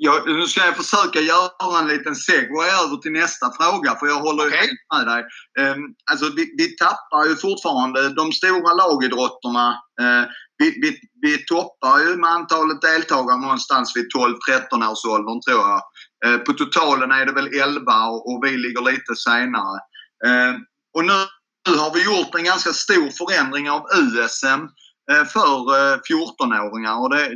[0.00, 4.20] jag, nu ska jag försöka göra en liten segway över till nästa fråga för jag
[4.20, 4.58] håller okay.
[4.58, 5.22] helt med dig.
[5.58, 5.76] Eh,
[6.10, 9.68] alltså vi, vi tappar ju fortfarande de stora lagidrotterna.
[10.00, 10.24] Eh,
[10.58, 15.82] vi, vi, vi toppar ju med antalet deltagare någonstans vid 12-13 års åldern tror jag.
[16.24, 19.78] Eh, på totalen är det väl 11 och, och vi ligger lite senare.
[20.26, 20.54] Eh,
[20.94, 21.18] och nu,
[21.70, 24.62] nu har vi gjort en ganska stor förändring av USM
[25.10, 25.50] eh, för
[25.96, 27.00] 14-åringar.
[27.00, 27.30] Och det,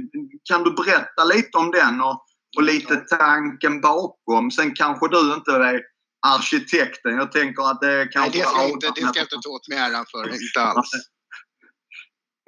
[0.44, 2.24] kan du berätta lite om den och,
[2.56, 4.50] och lite tanken bakom?
[4.50, 5.80] Sen kanske du inte är
[6.26, 7.14] arkitekten.
[7.14, 8.38] Jag tänker att det kanske...
[8.38, 10.24] Nej, det ska, inte, det ska jag inte ta åt mig äran för.
[10.24, 10.90] Inte alls.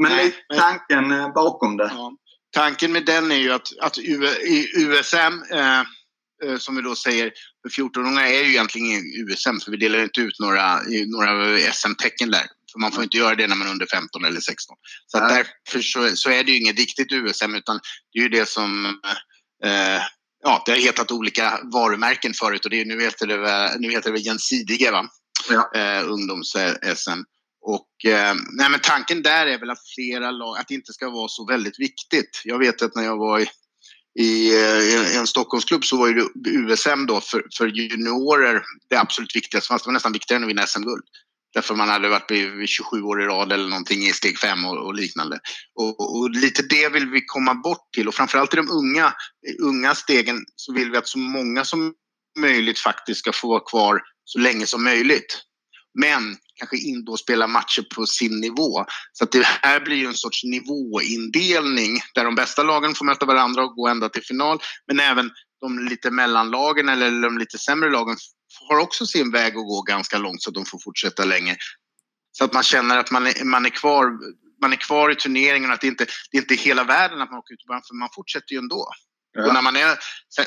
[0.02, 1.90] Men Nej, tanken men, bakom det?
[1.94, 2.12] Ja,
[2.52, 5.80] tanken med den är ju att, att i USM, eh,
[6.44, 10.02] eh, som vi då säger, för 14-åringar är ju egentligen ingen USM för vi delar
[10.02, 12.46] inte ut några, några SM-tecken där.
[12.72, 14.76] För man får inte göra det när man är under 15 eller 16.
[15.07, 17.80] Så att därför så, så, är det ju inget riktigt USM utan
[18.12, 18.87] det är ju det som
[19.64, 20.02] eh,
[20.46, 24.12] Ja, det har hetat olika varumärken förut och det är, nu heter det, nu heter
[24.12, 25.09] det Gjensidige, va?
[25.48, 25.70] Ja.
[25.74, 27.24] Eh, ungdoms-SM.
[27.66, 31.11] Och eh, nej, men tanken där är väl att flera lag, att det inte ska
[31.11, 32.42] vara så väldigt viktigt.
[32.44, 33.46] Jag vet att när jag var i,
[34.20, 39.37] i, eh, i en Stockholmsklubb så var ju USM då för, för juniorer det absolut
[39.37, 41.05] viktigaste, fast det var nästan viktigare än att vinna SM-guld.
[41.55, 44.94] Därför man hade varit 27 år i rad eller någonting i steg 5 och, och,
[44.94, 45.38] liknande.
[45.74, 49.12] Och, och, lite det vill vi komma bort till och framförallt i de unga,
[49.62, 51.94] unga stegen så vill vi att så många som
[52.38, 55.44] möjligt faktiskt ska få vara kvar så länge som möjligt.
[55.94, 58.85] Men kanske in då spela matcher på sin nivå.
[59.12, 63.26] Så att det här blir ju en sorts nivåindelning där de bästa lagen får möta
[63.26, 64.59] varandra och gå ända till final.
[64.87, 65.30] Men även
[65.61, 68.16] de lite mellanlagen eller de lite sämre lagen
[68.68, 71.57] har också sin väg att gå ganska långt så att de får fortsätta länge.
[72.33, 74.11] Så att man känner att man är, man är, kvar,
[74.61, 77.30] man är kvar i turneringen och att det inte det är inte hela världen att
[77.30, 78.88] man åker ut för man fortsätter ju ändå.
[79.33, 79.46] Ja.
[79.46, 79.98] Och när man är,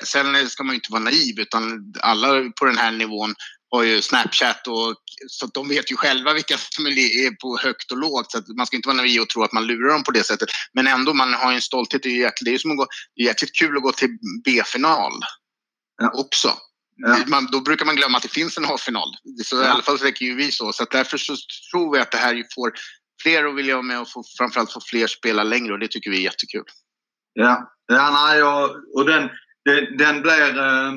[0.05, 2.27] sen ska man ju inte vara naiv utan alla
[2.60, 3.36] på den här nivån
[3.71, 4.95] har ju Snapchat och
[5.27, 8.32] så de vet ju själva vilka som är på högt och lågt.
[8.32, 10.49] Så man ska inte vara naiv och tro att man lurar dem på det sättet.
[10.73, 12.03] Men ändå, man har ju en stolthet.
[12.03, 14.10] Det är, jäkligt, det är som att gå, det är jäkligt kul att gå till
[14.45, 15.12] B-final
[16.01, 16.12] ja.
[16.13, 16.53] också.
[16.95, 17.17] Ja.
[17.27, 19.10] Man, då brukar man glömma att det finns en A-final.
[19.43, 19.63] Så ja.
[19.63, 20.73] I alla fall tänker ju vi så.
[20.73, 21.36] Så därför så
[21.71, 22.73] tror vi att det här får
[23.23, 26.12] fler att vilja vara med och få, framförallt få fler spela längre och det tycker
[26.12, 26.65] vi är jättekul.
[27.34, 29.30] Ja, ja nej, och, och den,
[29.65, 30.60] den, den blir...
[30.60, 30.91] Eh,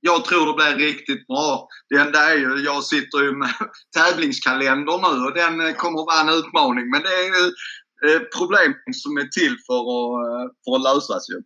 [0.00, 1.68] jag tror det blir riktigt bra.
[1.88, 3.54] Det enda är ju, jag sitter ju med
[3.96, 6.90] tävlingskalender nu och den eh, kommer vara en utmaning.
[6.90, 7.44] Men det är ju
[8.06, 11.42] eh, problem som är till för att, eh, för att lösas ju.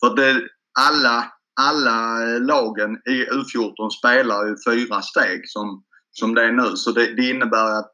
[0.00, 0.48] För det,
[0.80, 6.76] alla, alla lagen i U14 spelar ju fyra steg som, som det är nu.
[6.76, 7.92] Så det, det innebär att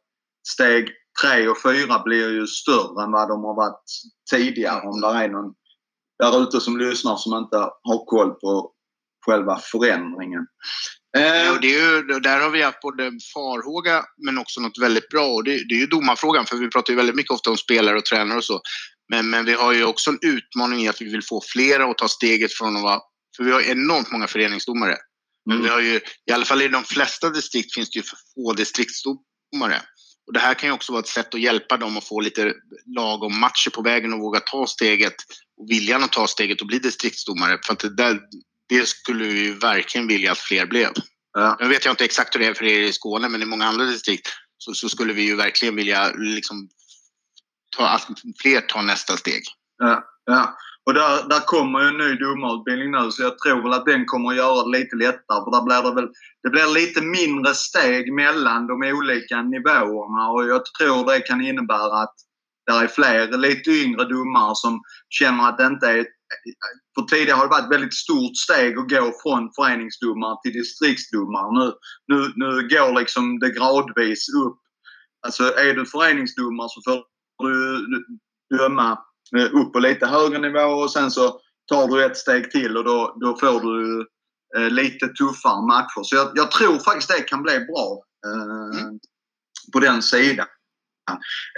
[0.49, 0.89] steg
[1.23, 3.85] tre och fyra blir ju större än vad de har varit
[4.31, 4.81] tidigare.
[4.81, 5.55] Om det är någon
[6.19, 8.74] där ute som lyssnar som inte har koll på
[9.25, 10.47] själva förändringen.
[11.17, 15.09] Eh, ja, det är ju, där har vi haft både farhåga men också något väldigt
[15.09, 17.57] bra och det, det är ju domarfrågan för vi pratar ju väldigt mycket ofta om
[17.57, 18.61] spelare och tränare och så.
[19.09, 21.99] Men, men vi har ju också en utmaning i att vi vill få flera att
[21.99, 23.01] ta steget från att vara...
[23.37, 24.97] För vi har enormt många föreningsdomare.
[25.47, 25.65] Men mm.
[25.65, 28.53] vi har ju, i alla fall i de flesta distrikt finns det ju för få
[28.53, 29.83] distriktsdomare.
[30.27, 32.53] Och det här kan ju också vara ett sätt att hjälpa dem att få lite
[32.97, 35.15] lagom matcher på vägen och våga ta steget
[35.61, 37.59] och viljan att ta steget och bli distriktsdomare.
[37.67, 38.21] För att det, där,
[38.69, 40.89] det skulle vi verkligen vilja att fler blev.
[41.33, 41.57] Ja.
[41.61, 43.67] Nu vet jag inte exakt hur det är för er i Skåne, men i många
[43.67, 46.69] andra distrikt så, så skulle vi ju verkligen vilja liksom,
[47.77, 48.09] ta, att
[48.43, 49.43] fler tar nästa steg.
[49.79, 50.57] Ja, ja.
[50.87, 54.05] Och där, där kommer ju en ny domarutbildning nu så jag tror väl att den
[54.07, 55.45] kommer att göra det lite lättare.
[55.45, 56.09] För där blir det, väl,
[56.43, 62.03] det blir lite mindre steg mellan de olika nivåerna och jag tror det kan innebära
[62.03, 62.15] att
[62.67, 66.07] det är fler lite yngre domare som känner att det inte är...
[66.95, 71.49] För tidigare har det varit ett väldigt stort steg att gå från föreningsdomare till distriktsdomare.
[71.59, 71.73] Nu,
[72.07, 74.59] nu, nu går liksom det gradvis upp.
[75.27, 77.05] Alltså är du föreningsdomare så får
[77.49, 77.87] du
[78.59, 78.99] döma
[79.37, 82.85] Eh, upp på lite högre nivå och sen så tar du ett steg till och
[82.85, 84.07] då, då får du
[84.57, 86.03] eh, lite tuffare matcher.
[86.03, 88.99] Så jag, jag, tror faktiskt det kan bli bra eh, mm.
[89.73, 90.47] på den sidan.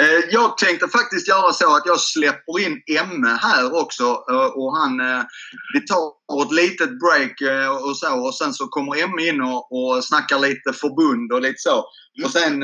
[0.00, 4.76] Eh, jag tänkte faktiskt göra så att jag släpper in Emme här också eh, och
[4.76, 5.24] han, eh,
[5.74, 7.36] vi tar ett litet break
[7.82, 11.58] och så och sen så kommer Emme in och, och snackar lite förbund och lite
[11.58, 11.84] så.
[12.24, 12.60] Och sen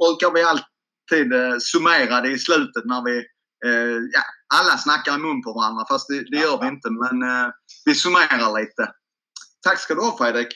[0.00, 3.24] brukar vi alltid summera det i slutet när vi
[3.64, 4.22] eh, ja,
[4.54, 6.88] alla snackar i mun på varandra fast det, det gör vi inte.
[6.90, 7.48] Men eh,
[7.84, 8.92] vi summerar lite.
[9.62, 10.48] Tack ska du ha Fredrik.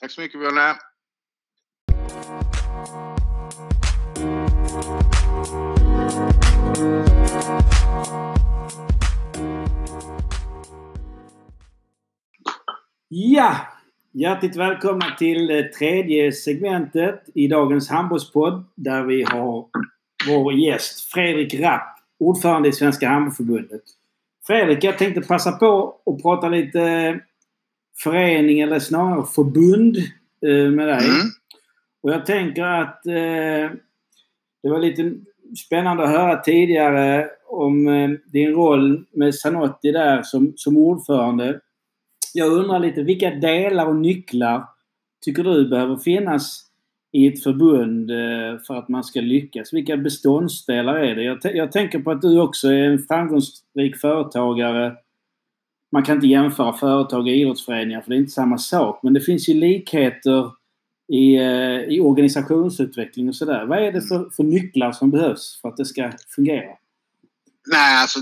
[0.00, 0.76] Tack så mycket Björne.
[13.08, 13.56] Ja,
[14.12, 19.66] hjärtligt välkomna till det tredje segmentet i dagens handbollspodd där vi har
[20.28, 23.82] vår gäst Fredrik Rapp ordförande i Svenska Handbollförbundet.
[24.46, 27.20] Fredrik, jag tänkte passa på att prata lite
[28.02, 29.96] förening eller snarare förbund
[30.46, 31.06] eh, med dig.
[31.08, 31.26] Mm.
[32.02, 33.70] Och jag tänker att eh,
[34.62, 35.14] det var lite
[35.66, 41.60] spännande att höra tidigare om eh, din roll med Sanotti där som, som ordförande.
[42.36, 44.64] Jag undrar lite vilka delar och nycklar
[45.24, 46.60] tycker du behöver finnas
[47.12, 49.72] i ett förbund eh, för att man ska lyckas?
[49.72, 51.22] Vilka beståndsdelar är det?
[51.22, 54.96] Jag, jag, tänker på att du också är en framgångsrik företagare.
[55.92, 59.00] Man kan inte jämföra företag och idrottsföreningar för det är inte samma sak.
[59.02, 60.50] Men det finns ju likheter
[61.08, 63.66] i, eh, i organisationsutveckling och sådär.
[63.66, 66.70] Vad är det för, för nycklar som behövs för att det ska fungera?
[67.66, 68.20] Nej, alltså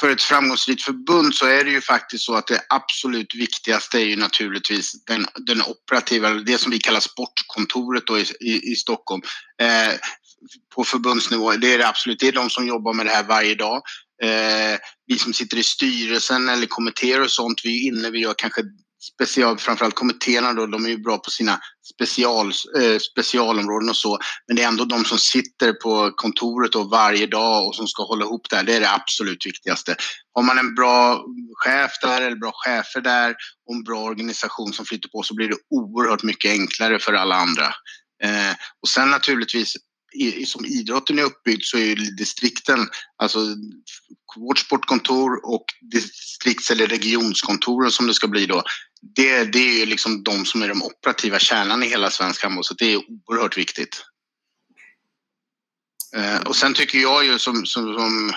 [0.00, 4.04] för ett framgångsrikt förbund så är det ju faktiskt så att det absolut viktigaste är
[4.04, 9.22] ju naturligtvis den, den operativa, det som vi kallar sportkontoret då i, i, i Stockholm.
[9.62, 9.94] Eh,
[10.74, 13.54] på förbundsnivå, det är det absolut, det är de som jobbar med det här varje
[13.54, 13.82] dag.
[14.22, 18.34] Eh, vi som sitter i styrelsen eller kommittéer och sånt, vi är inne, vi gör
[18.38, 18.62] kanske
[19.14, 21.60] special, framförallt kommittéerna då, de är ju bra på sina
[21.94, 24.18] special, eh, specialområden och så.
[24.46, 28.02] Men det är ändå de som sitter på kontoret då varje dag och som ska
[28.02, 28.64] hålla ihop det här.
[28.64, 29.96] Det är det absolut viktigaste.
[30.32, 31.24] Har man en bra
[31.64, 33.34] chef där eller bra chefer där
[33.68, 37.34] och en bra organisation som flyter på så blir det oerhört mycket enklare för alla
[37.34, 37.66] andra.
[38.22, 39.76] Eh, och sen naturligtvis
[40.14, 43.38] i, som idrotten är uppbyggd så är distrikten, alltså
[44.36, 48.62] vårt sportkontor och distrikts eller regionskontoren som det ska bli då,
[49.02, 52.64] det, det är ju liksom de som är de operativa kärnan i hela svensk handboll,
[52.64, 54.02] så det är oerhört viktigt.
[56.16, 58.32] Eh, och sen tycker jag ju som, som, som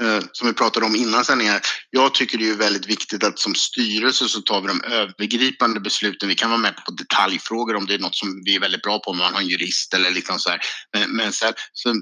[0.00, 1.60] eh, som vi pratade om innan sändningen.
[1.90, 6.28] Jag tycker det är väldigt viktigt att som styrelse så tar vi de övergripande besluten.
[6.28, 8.98] Vi kan vara med på detaljfrågor om det är något som vi är väldigt bra
[8.98, 10.60] på, om man har en jurist eller liksom så här.
[10.92, 11.54] Men, men sen,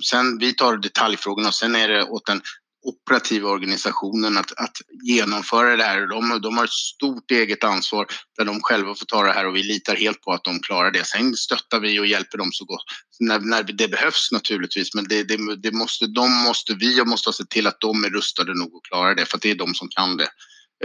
[0.02, 2.42] sen, vi tar detaljfrågorna och sen är det åt den
[2.82, 6.06] operativa organisationen att, att genomföra det här.
[6.06, 8.06] De, de har ett stort eget ansvar
[8.38, 10.90] där de själva får ta det här och vi litar helt på att de klarar
[10.90, 11.06] det.
[11.06, 12.84] Sen stöttar vi och hjälper dem så gott
[13.20, 14.94] när, när det behövs naturligtvis.
[14.94, 18.54] Men det, det, det måste, de måste, vi måste se till att de är rustade
[18.54, 20.28] nog att klara det för att det är de som kan det.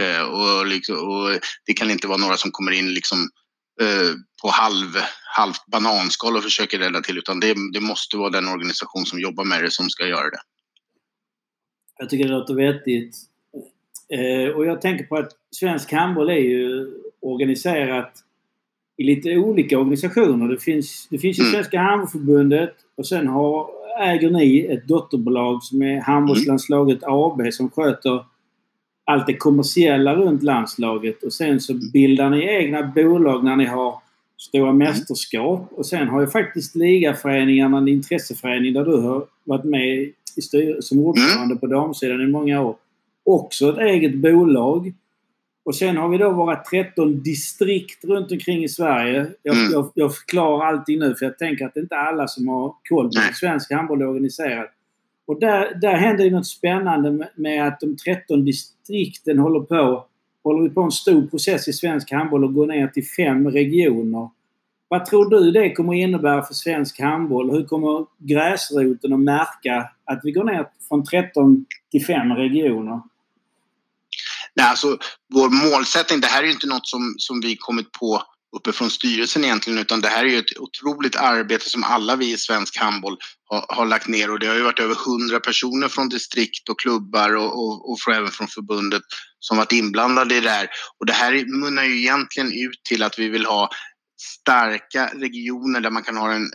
[0.00, 3.28] Eh, och, liksom, och, det kan inte vara några som kommer in liksom
[3.80, 4.98] eh, på halv,
[5.36, 9.44] halvt bananskal och försöker rädda till utan det, det måste vara den organisation som jobbar
[9.44, 10.40] med det som ska göra det.
[11.98, 13.16] Jag tycker det låter vettigt.
[14.08, 18.24] Eh, och jag tänker på att svensk handboll är ju organiserat
[18.96, 20.48] i lite olika organisationer.
[20.48, 21.52] Det finns, det finns ju mm.
[21.52, 23.66] Svenska Handbollförbundet och sen har,
[24.00, 28.24] äger ni ett dotterbolag som är Handbollslandslaget AB som sköter
[29.04, 33.94] allt det kommersiella runt landslaget och sen så bildar ni egna bolag när ni har
[34.36, 34.78] stora mm.
[34.78, 40.42] mästerskap och sen har ju faktiskt ligaföreningarna en intresseförening där du har varit med i
[40.42, 41.58] styr, som ordförande mm.
[41.58, 42.76] på damsidan i många år.
[43.24, 44.92] Också ett eget bolag.
[45.64, 49.26] Och sen har vi då våra 13 distrikt runt omkring i Sverige.
[49.42, 49.72] Jag, mm.
[49.72, 52.74] jag, jag förklarar allting nu för jag tänker att det inte är alla som har
[52.88, 54.66] koll på hur svensk handboll är organiserad.
[55.26, 60.08] Och där, där händer ju något spännande med, med att de 13 distrikten håller på
[60.44, 64.28] håller på en stor process i svensk handboll och går ner till fem regioner.
[64.88, 67.50] Vad tror du det kommer innebära för svensk handboll?
[67.50, 73.00] Hur kommer gräsroten att märka att vi går ner från 13 till 5 regioner?
[74.54, 74.98] Nej, alltså,
[75.34, 78.22] vår målsättning, det här är ju inte något som, som vi kommit på
[78.56, 82.36] uppifrån styrelsen egentligen utan det här är ju ett otroligt arbete som alla vi i
[82.36, 86.08] svensk handboll har, har lagt ner och det har ju varit över 100 personer från
[86.08, 89.02] distrikt och klubbar och, och, och även från förbundet
[89.40, 90.68] som varit inblandade i det här.
[91.00, 93.70] Och det här munnar ju egentligen ut till att vi vill ha
[94.20, 96.50] starka regioner där man kan ha en,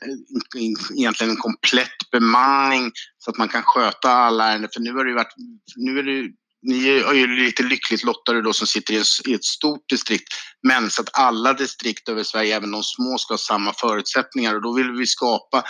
[0.97, 4.69] egentligen en komplett bemanning så att man kan sköta alla ärenden.
[4.73, 5.33] För nu har det varit,
[5.75, 6.29] nu är det,
[6.61, 8.93] ni är ju lite lyckligt lottade då som sitter
[9.29, 10.27] i ett stort distrikt.
[10.67, 14.61] Men så att alla distrikt över Sverige, även de små, ska ha samma förutsättningar och
[14.61, 15.63] då vill vi skapa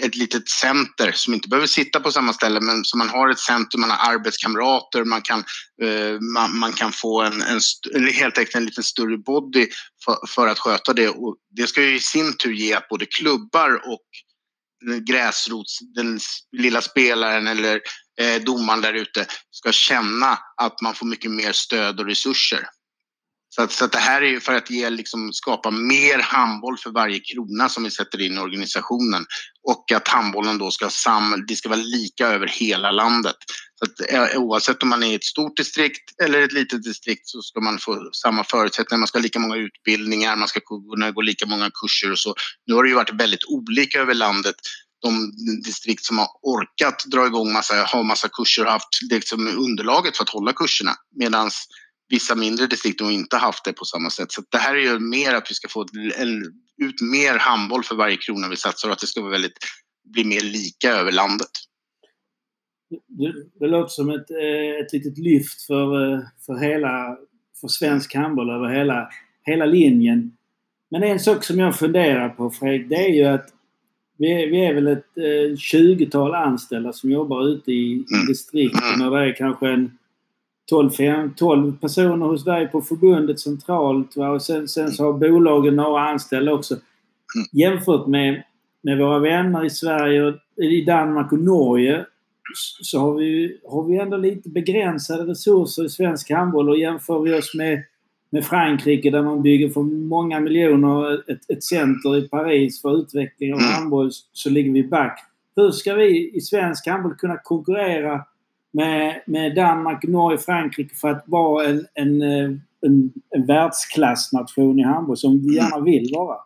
[0.00, 3.38] ett litet center som inte behöver sitta på samma ställe men som man har ett
[3.38, 5.44] center, man har arbetskamrater, man kan,
[5.82, 9.66] eh, man, man, kan få en, en, helt enkelt en lite större body
[10.06, 11.08] för, för, att sköta det.
[11.08, 14.06] Och det ska ju i sin tur ge att både klubbar och
[15.06, 16.20] gräsrots, den
[16.52, 17.80] lilla spelaren eller
[18.20, 22.68] eh, domaren där ute ska känna att man får mycket mer stöd och resurser.
[23.56, 26.78] Så, att, så att det här är ju för att ge, liksom, skapa mer handboll
[26.78, 29.26] för varje krona som vi sätter in i organisationen.
[29.62, 33.36] Och att handbollen då ska, sam, det ska vara lika över hela landet.
[33.78, 37.28] Så att, eh, oavsett om man är i ett stort distrikt eller ett litet distrikt
[37.28, 38.98] så ska man få samma förutsättningar.
[38.98, 42.34] Man ska ha lika många utbildningar, man ska kunna gå lika många kurser och så.
[42.66, 44.56] Nu har det ju varit väldigt olika över landet
[45.02, 45.32] de
[45.64, 50.24] distrikt som har orkat dra igång massa, ha massa kurser och haft liksom underlaget för
[50.24, 50.92] att hålla kurserna.
[51.16, 51.66] Medans
[52.08, 54.32] vissa mindre distrikt har inte haft det på samma sätt.
[54.32, 55.86] Så det här är ju mer att vi ska få
[56.82, 59.58] ut mer handboll för varje krona vi satsar och att det ska vara väldigt,
[60.12, 61.50] bli mer lika över landet.
[63.08, 67.16] Det, det låter som ett, eh, ett litet lyft för, eh, för, hela,
[67.60, 69.08] för svensk handboll över hela,
[69.42, 70.36] hela linjen.
[70.90, 73.46] Men en sak som jag funderar på Fredrik, det är ju att
[74.18, 78.26] vi är, vi är väl ett eh, 20-tal anställda som jobbar ute i, i mm.
[78.26, 79.98] distrikten och det är kanske en
[80.70, 80.90] 12,
[81.36, 84.16] 12 personer hos dig på förbundet centralt.
[84.16, 84.30] Va?
[84.30, 86.76] Och sen, sen så har bolagen några anställda också.
[87.52, 88.42] Jämfört med,
[88.82, 92.04] med våra vänner i Sverige, i Danmark och Norge
[92.82, 97.38] så har vi, har vi ändå lite begränsade resurser i svensk handboll och jämför vi
[97.38, 97.82] oss med,
[98.30, 103.54] med Frankrike där man bygger för många miljoner ett, ett center i Paris för utveckling
[103.54, 103.72] av mm.
[103.72, 105.20] handboll så ligger vi back.
[105.56, 108.24] Hur ska vi i svensk handboll kunna konkurrera
[108.76, 115.16] med, med Danmark, Norge, Frankrike för att vara en, en, en, en världsklassnation i handboll
[115.16, 116.36] som vi gärna vill vara.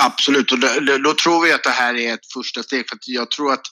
[0.00, 0.68] Absolut, och då,
[1.04, 2.88] då, tror vi att det här är ett första steg.
[2.88, 3.66] För jag tror att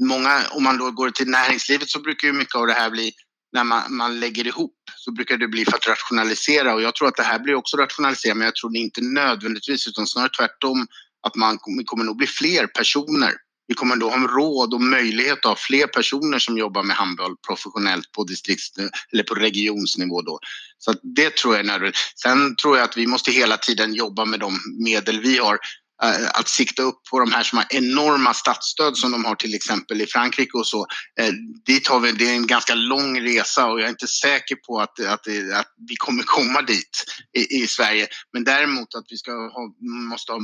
[0.00, 3.12] många, om man då går till näringslivet så brukar ju mycket av det här bli
[3.52, 7.08] när man, man lägger ihop så brukar det bli för att rationalisera och jag tror
[7.08, 10.86] att det här blir också rationalisera men jag tror det inte nödvändigtvis utan snarare tvärtom
[11.26, 13.32] att man kommer nog bli fler personer.
[13.66, 17.36] Vi kommer då ha råd och möjlighet att ha fler personer som jobbar med handboll
[17.46, 18.72] professionellt på distrikts
[19.12, 20.38] eller på regionsnivå då.
[20.78, 21.98] Så det tror jag är nödvändigt.
[22.22, 25.58] Sen tror jag att vi måste hela tiden jobba med de medel vi har.
[26.02, 29.54] Eh, att sikta upp på de här som har enorma statsstöd som de har till
[29.54, 30.86] exempel i Frankrike och så.
[31.20, 31.32] Eh,
[31.66, 34.80] dit har vi, det är en ganska lång resa och jag är inte säker på
[34.80, 37.04] att, att, att vi kommer komma dit
[37.36, 38.06] i, i, Sverige.
[38.32, 39.74] Men däremot att vi ska ha,
[40.10, 40.40] måste ha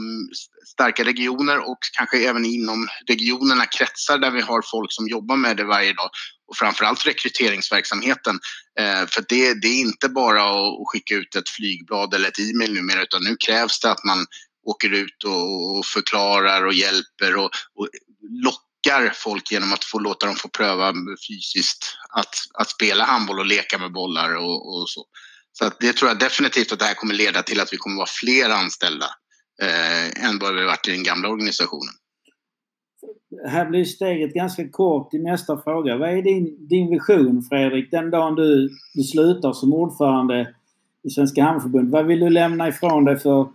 [0.66, 5.56] starka regioner och kanske även inom regionerna kretsar där vi har folk som jobbar med
[5.56, 6.10] det varje dag
[6.48, 8.38] och framförallt rekryteringsverksamheten.
[8.80, 12.74] Eh, för det, det, är inte bara att skicka ut ett flygblad eller ett e-mail
[12.74, 14.26] numera utan nu krävs det att man
[14.70, 17.88] åker ut och, och förklarar och hjälper och, och,
[18.44, 20.92] lockar folk genom att få låta dem få pröva
[21.28, 25.04] fysiskt att, att spela handboll och leka med bollar och, och så.
[25.52, 27.96] Så att det tror jag definitivt att det här kommer leda till att vi kommer
[27.96, 29.06] vara fler anställda
[29.62, 31.94] eh, än vad vi varit i den gamla organisationen.
[33.48, 35.96] Här blir steget ganska kort till nästa fråga.
[35.96, 40.54] Vad är din, din vision Fredrik den dagen du, du slutar som ordförande
[41.02, 41.92] i Svenska Handbollförbundet?
[41.92, 43.48] Vad vill du lämna ifrån dig för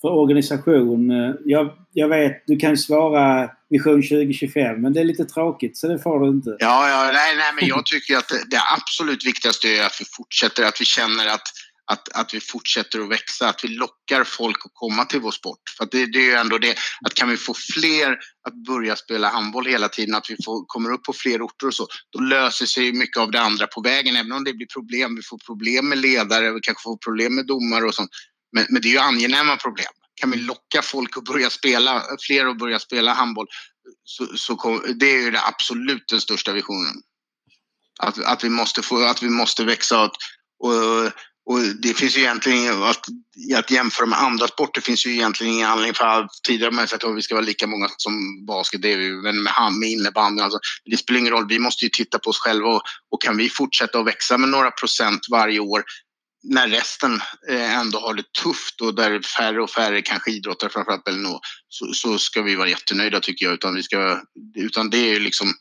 [0.00, 1.10] för organisation.
[1.10, 5.88] Eh, jag, jag vet, du kan svara Vision 2025 men det är lite tråkigt så
[5.88, 6.56] det får du inte.
[6.58, 10.04] Ja, ja nej, nej men jag tycker att det, det absolut viktigaste är att vi
[10.16, 11.48] fortsätter, att vi känner att
[11.92, 15.60] att, att vi fortsätter att växa, att vi lockar folk att komma till vår sport.
[15.78, 16.74] För det, det, är ju ändå det,
[17.06, 18.18] att kan vi få fler
[18.48, 21.74] att börja spela handboll hela tiden, att vi får, kommer upp på fler orter och
[21.74, 24.16] så, då löser sig mycket av det andra på vägen.
[24.16, 27.46] Även om det blir problem, vi får problem med ledare, vi kanske får problem med
[27.46, 28.10] domare och sånt.
[28.52, 29.92] Men, men det är ju angenäma problem.
[30.14, 33.46] Kan vi locka folk att börja spela, fler att börja spela handboll,
[34.04, 36.94] så, så kom, det är ju det absolut den största visionen.
[38.00, 40.10] Att, att, vi, måste få, att vi måste växa och,
[40.58, 41.12] och,
[41.50, 43.06] och det finns ju egentligen, att,
[43.56, 47.04] att jämföra med andra sporter finns ju egentligen ingen anledning för tidigare har man sagt
[47.04, 50.42] att vi ska vara lika många som basket, det är vi, men med, med innebandy,
[50.42, 53.36] alltså, det spelar ingen roll, vi måste ju titta på oss själva och, och kan
[53.36, 55.84] vi fortsätta att växa med några procent varje år
[56.42, 61.08] när resten eh, ändå har det tufft och där färre och färre kanske idrottar framförallt
[61.08, 63.54] eller nå, så, så ska vi vara jättenöjda tycker jag.
[63.54, 64.20] Utan, vi ska,
[64.56, 65.54] utan det är liksom,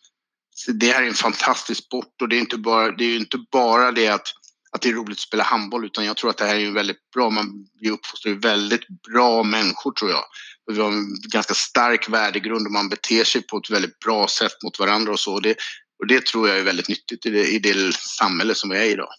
[0.67, 3.91] det här är en fantastisk sport och det är inte bara det, är inte bara
[3.91, 4.27] det att,
[4.71, 7.11] att det är roligt att spela handboll utan jag tror att det här är väldigt
[7.15, 10.23] bra, man, vi uppfostrar väldigt bra människor tror jag.
[10.71, 14.63] Vi har en ganska stark värdegrund och man beter sig på ett väldigt bra sätt
[14.63, 15.33] mot varandra och så.
[15.33, 15.55] Och det,
[15.99, 18.83] och det tror jag är väldigt nyttigt i det, i det samhälle som vi är
[18.83, 19.09] i idag.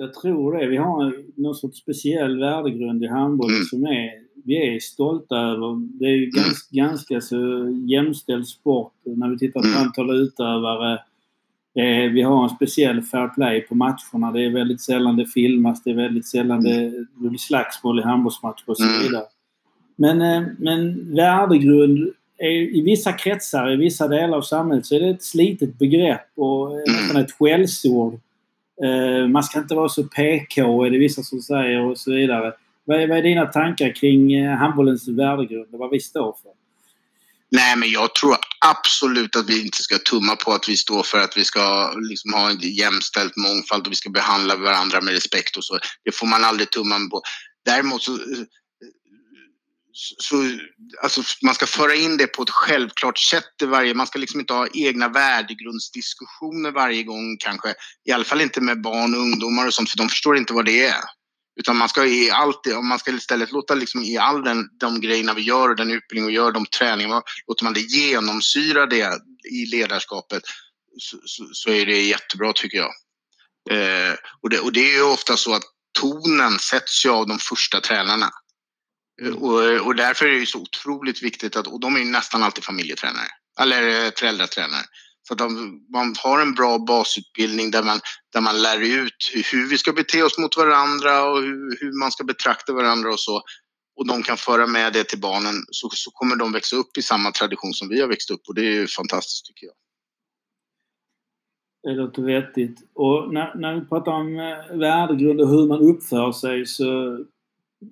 [0.00, 0.66] Jag tror det.
[0.66, 3.64] Vi har någon sorts speciell värdegrund i handbollen mm.
[3.64, 4.10] som är,
[4.44, 5.98] vi är stolta över.
[5.98, 6.30] Det är ju mm.
[6.34, 9.82] ganska, ganska så jämställd sport när vi tittar på mm.
[9.82, 10.98] antal utövare.
[11.74, 14.32] Är, vi har en speciell fair play på matcherna.
[14.32, 15.82] Det är väldigt sällan det filmas.
[15.82, 19.02] Det är väldigt sällan det, det blir slagsmål i handbollsmatcher och så mm.
[19.02, 19.24] vidare.
[19.96, 25.00] Men, eh, men värdegrund är, i vissa kretsar, i vissa delar av samhället så är
[25.00, 28.20] det ett slitet begrepp och nästan ett skällsord.
[28.84, 32.52] Eh, man ska inte vara så PK är det vissa som säger och så vidare.
[32.84, 36.52] Vad är, vad är dina tankar kring eh, handbollens värdegrund och vad vi står för?
[37.50, 41.20] Nej, men jag tror absolut att vi inte ska tumma på att vi står för
[41.20, 45.56] att vi ska liksom ha en jämställd mångfald och vi ska behandla varandra med respekt
[45.56, 45.78] och så.
[46.04, 47.22] Det får man aldrig tumma på.
[47.64, 48.18] Däremot så eh,
[50.00, 50.58] så,
[51.02, 54.40] alltså, man ska föra in det på ett självklart sätt i varje, man ska liksom
[54.40, 57.74] inte ha egna värdegrundsdiskussioner varje gång kanske.
[58.04, 60.64] I alla fall inte med barn och ungdomar och sånt, för de förstår inte vad
[60.64, 61.00] det är.
[61.60, 65.34] Utan man ska i allt, man ska istället låta liksom i all den, de grejerna
[65.34, 69.20] vi gör och den utbildning vi gör, de träningarna, låter man det genomsyra det
[69.50, 70.42] i ledarskapet
[70.98, 72.92] så, så, så är det jättebra tycker jag.
[73.70, 75.62] Eh, och, det, och det är ju ofta så att
[76.00, 78.30] tonen sätts ju av de första tränarna.
[79.22, 82.64] Eh, och, och därför är det så otroligt viktigt att, och de är nästan alltid
[82.64, 83.28] familjetränare,
[83.60, 84.84] eller eh, föräldratränare.
[85.28, 88.00] Så att de, man har en bra basutbildning där man,
[88.32, 92.10] där man lär ut hur vi ska bete oss mot varandra och hur, hur man
[92.10, 93.42] ska betrakta varandra och så.
[93.96, 97.02] Och de kan föra med det till barnen så, så kommer de växa upp i
[97.02, 99.74] samma tradition som vi har växt upp och det är ju fantastiskt tycker jag.
[101.82, 102.78] Det låter vettigt.
[102.94, 107.18] Och när, när vi pratar om eh, värdegrund och hur man uppför sig så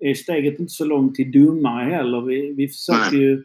[0.00, 2.20] är steget inte så långt till domare heller.
[2.20, 3.44] Vi, vi försöker ju...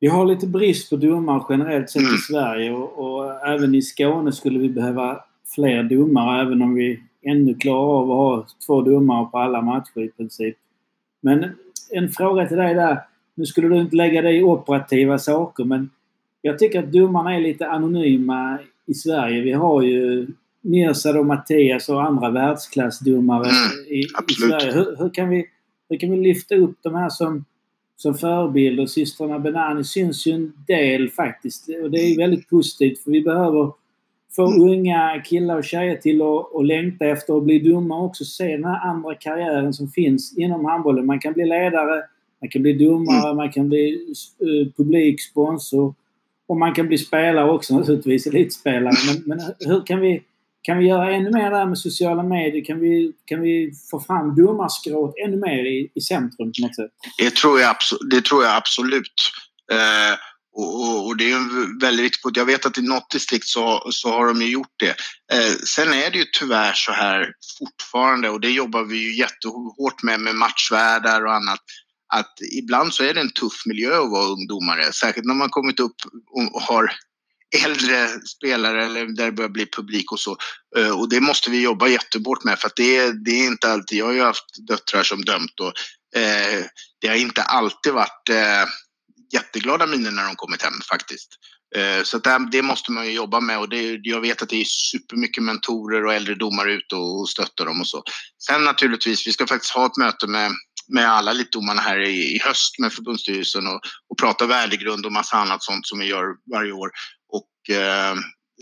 [0.00, 2.14] Vi har lite brist på domare generellt sett mm.
[2.14, 5.20] i Sverige och, och, även i Skåne skulle vi behöva
[5.54, 10.00] fler domare även om vi ännu klarar av att ha två domare på alla matcher
[10.00, 10.56] i princip.
[11.20, 11.46] Men
[11.90, 12.98] en fråga till dig där.
[13.34, 15.90] Nu skulle du inte lägga dig i operativa saker men
[16.42, 19.42] jag tycker att domarna är lite anonyma i Sverige.
[19.42, 20.26] Vi har ju
[20.66, 24.72] Mirsad och Mattias och andra världsklassdomare mm, i, i, Sverige.
[24.72, 25.46] Hur, hur, kan vi,
[25.88, 27.44] hur kan vi lyfta upp de här som,
[27.96, 28.86] som förebilder?
[28.86, 33.72] Systrarna Benani syns ju en del faktiskt och det är väldigt positivt för vi behöver
[34.36, 34.68] få mm.
[34.68, 38.64] unga killar och tjejer till att, längta efter att bli domare och också se den
[38.64, 41.06] här andra karriären som finns inom handbollen.
[41.06, 42.02] Man kan bli ledare,
[42.40, 43.36] man kan bli domare, mm.
[43.36, 45.94] man kan bli uh, publik, sponsor
[46.46, 48.94] och man kan bli spelare också naturligtvis, elitspelare.
[49.06, 50.22] Men, men hur kan vi,
[50.66, 52.64] kan vi göra ännu mer där med sociala medier?
[52.64, 56.90] Kan vi, kan vi få fram domarskrået ännu mer i, i centrum på något sätt?
[57.18, 57.76] Det tror jag,
[58.10, 59.32] det tror jag absolut.
[59.72, 60.14] Eh,
[60.56, 62.36] och, och, och, det är väldigt viktigt.
[62.36, 64.94] Jag vet att i något distrikt så, så har de ju gjort det.
[65.32, 70.02] Eh, sen är det ju tyvärr så här fortfarande och det jobbar vi ju jättehårt
[70.02, 71.60] med med matchvärdar och annat
[72.14, 74.92] att ibland så är det en tuff miljö att vara ungdomare.
[74.92, 75.96] Särskilt när man kommit upp
[76.30, 76.92] och har
[77.64, 80.36] äldre spelare eller där det börjar bli publik och så.
[80.76, 83.98] Eh, och det måste vi jobba jättebort med för att det, det är inte alltid,
[83.98, 85.72] jag har ju haft döttrar som dömt och
[86.20, 86.64] eh,
[87.00, 88.68] det har inte alltid varit eh,
[89.32, 91.28] jätteglada miner när de kommit hem faktiskt.
[91.76, 94.60] Eh, så det, det, måste man ju jobba med och det, jag vet att det
[94.60, 98.02] är supermycket mentorer och äldre domare ute och stöttar dem och så.
[98.46, 100.52] Sen naturligtvis, vi ska faktiskt ha ett möte med
[100.88, 103.80] med alla elitdomarna här i, i höst med förbundsstyrelsen och,
[104.10, 106.90] och prata värdegrund och massa annat sånt som vi gör varje år.
[107.68, 108.12] Eh,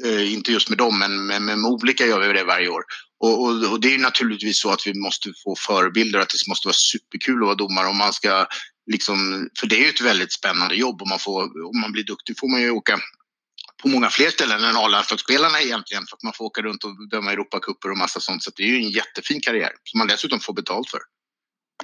[0.05, 2.83] eh, inte just med dem, men med, med, med olika gör vi det varje år.
[3.21, 6.69] Och, och, och, det är naturligtvis så att vi måste få förebilder, att det måste
[6.69, 8.47] vara superkul att vara domare om man ska
[8.87, 12.05] liksom, för det är ju ett väldigt spännande jobb och man får, om man blir
[12.05, 12.99] duktig får man ju åka
[13.83, 17.33] på många fler ställen än A-landslagsspelarna egentligen för att man får åka runt och döma
[17.33, 18.43] Europacuper och massa sånt.
[18.43, 21.01] Så det är ju en jättefin karriär som man dessutom får betalt för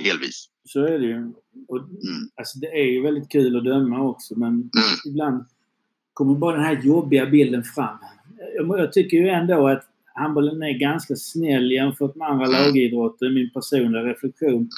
[0.00, 0.46] delvis.
[0.68, 1.32] Så är det ju.
[1.68, 2.30] Och, mm.
[2.36, 4.94] alltså, det är ju väldigt kul att döma också men mm.
[5.08, 5.46] ibland
[6.20, 7.98] kommer bara den här jobbiga bilden fram.
[8.68, 9.82] Jag, tycker ju ändå att
[10.14, 12.62] handbollen är ganska snäll jämfört med andra mm.
[12.62, 14.54] lagidrotter, min personliga reflektion.
[14.54, 14.68] Mm.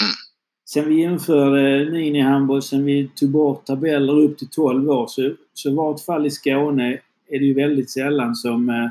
[0.64, 5.70] Sen vi införde minihandboll, sen vi tog bort tabeller upp till 12 år så, så
[5.70, 6.98] i vart fall i Skåne
[7.30, 8.88] är det ju väldigt sällan som eh,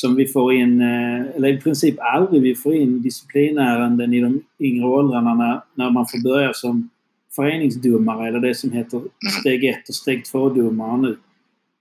[0.00, 4.42] som vi får in, eh, eller i princip aldrig vi får in disciplinärenden i de
[4.58, 6.90] yngre åldrarna när, när man får börja som
[7.36, 9.02] föreningsdomare eller det som heter
[9.40, 11.16] steg 1 och steg 2-domare nu.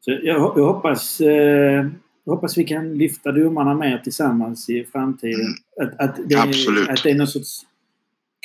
[0.01, 1.85] Så jag, jag hoppas, eh,
[2.25, 5.41] jag hoppas vi kan lyfta domarna mer tillsammans i framtiden.
[5.41, 5.53] Mm.
[5.81, 6.89] Att, att, det, Absolut.
[6.89, 7.61] att det är någon sorts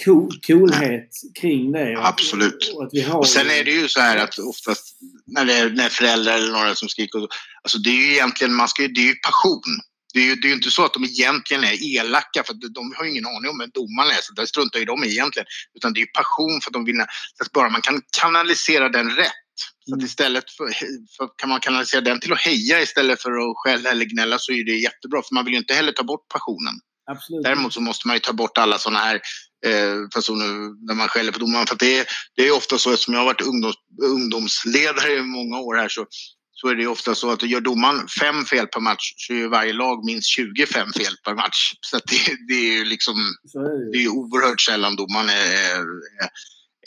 [0.04, 1.96] cool, coolhet kring det.
[1.98, 2.74] Absolut.
[2.76, 4.96] Och, att vi har och sen är det ju så här att oftast
[5.26, 7.28] när det är när föräldrar eller några som skriker,
[7.62, 9.80] alltså det är ju egentligen, man ska, det är ju passion.
[10.14, 13.04] Det är ju det är inte så att de egentligen är elaka för de har
[13.04, 15.46] ju ingen aning om vem domaren är så det struntar ju de i egentligen.
[15.74, 17.04] Utan det är ju passion för att de vill,
[17.38, 19.43] så att bara man kan kanalisera den rätt
[19.88, 20.06] så att mm.
[20.06, 20.68] istället för,
[21.16, 24.52] för, kan man kanalisera den till att heja istället för att skälla eller gnälla så
[24.52, 25.22] är det jättebra.
[25.22, 26.74] För man vill ju inte heller ta bort passionen.
[27.10, 27.44] Absolut.
[27.44, 29.20] Däremot så måste man ju ta bort alla sådana här
[29.66, 31.66] eh, personer när man skäller på domaren.
[31.66, 32.06] För det, är,
[32.36, 36.06] det är ofta så, eftersom jag har varit ungdoms, ungdomsledare i många år här så,
[36.52, 39.72] så är det ofta så att gör domaren fem fel per match så gör varje
[39.72, 41.72] lag minst 25 fel per match.
[41.80, 43.14] Så det, det är ju liksom,
[43.54, 44.04] är det.
[44.04, 45.34] är oerhört sällan domaren är,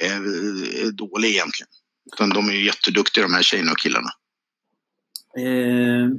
[0.04, 1.70] är, är, är dålig egentligen.
[2.14, 4.10] Utan de är ju jätteduktiga de här tjejerna och killarna.
[5.38, 6.10] Eh,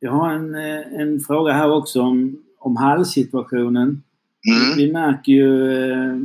[0.00, 4.02] jag har en, eh, en fråga här också om om hallsituationen.
[4.50, 4.76] Mm.
[4.76, 6.16] Vi märker ju eh,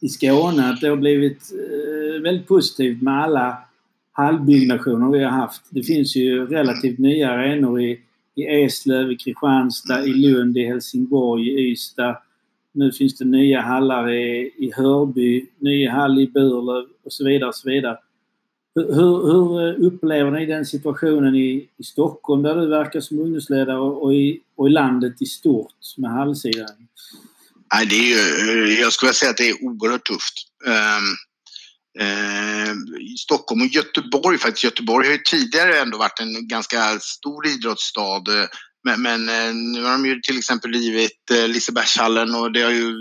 [0.00, 3.58] i Skåne att det har blivit eh, väldigt positivt med alla
[4.12, 5.62] hallbyggnationer vi har haft.
[5.70, 8.00] Det finns ju relativt nya arenor i,
[8.34, 12.16] i Eslöv, i Kristianstad, i Lund, i Helsingborg, i Ystad.
[12.72, 17.48] Nu finns det nya hallar i, i Hörby, ny hall i Burlöv och så vidare.
[17.48, 17.98] Och så vidare.
[18.74, 23.78] Hur, hur, eh, upplever ni den situationen i, i Stockholm där du verkar som ungdomsledare
[23.78, 26.68] och, i, och i landet i stort med halvsidan?
[27.74, 30.34] Nej, det är ju, eh, jag skulle säga att det är oerhört tufft.
[30.66, 31.16] Um,
[32.04, 32.74] uh,
[33.18, 34.64] Stockholm och Göteborg faktiskt.
[34.64, 38.16] Göteborg har ju tidigare ändå varit en ganska stor idrottsstad.
[38.28, 38.48] Eh,
[38.84, 39.26] men, men
[39.72, 42.94] nu har de ju till exempel rivit uh, Lisebergshallen och det har ju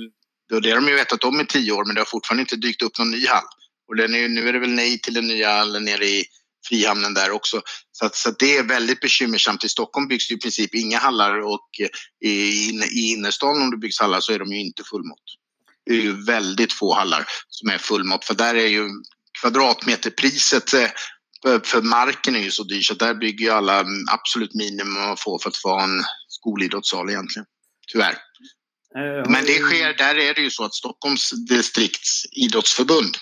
[0.62, 2.82] det har de ju vetat om i tio år men det har fortfarande inte dykt
[2.82, 3.44] upp någon ny hall.
[3.88, 6.26] Och den är, nu är det väl nej till den nya hallen nere i
[6.68, 7.62] Frihamnen där också.
[7.92, 9.64] Så, att, så att det är väldigt bekymmersamt.
[9.64, 11.70] I Stockholm byggs det i princip inga hallar och
[12.26, 15.24] i, i innerstan om det byggs hallar så är de ju inte fullmått.
[15.86, 18.90] Det är ju väldigt få hallar som är fullmått för där är ju
[19.42, 20.90] kvadratmeterpriset eh,
[21.64, 25.40] För marken är ju så dyr så där bygger ju alla absolut minimum man får
[25.40, 27.46] för att få en skolidrottssal egentligen.
[27.92, 28.18] Tyvärr.
[28.98, 33.18] Eh, Men det sker, där är det ju så att Stockholms distrikts idrottsförbund,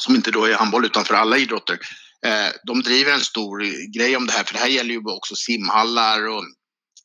[0.00, 1.78] som inte då är handboll utan för alla idrotter,
[2.26, 3.58] eh, de driver en stor
[3.98, 4.44] grej om det här.
[4.44, 6.44] För det här gäller ju också simhallar och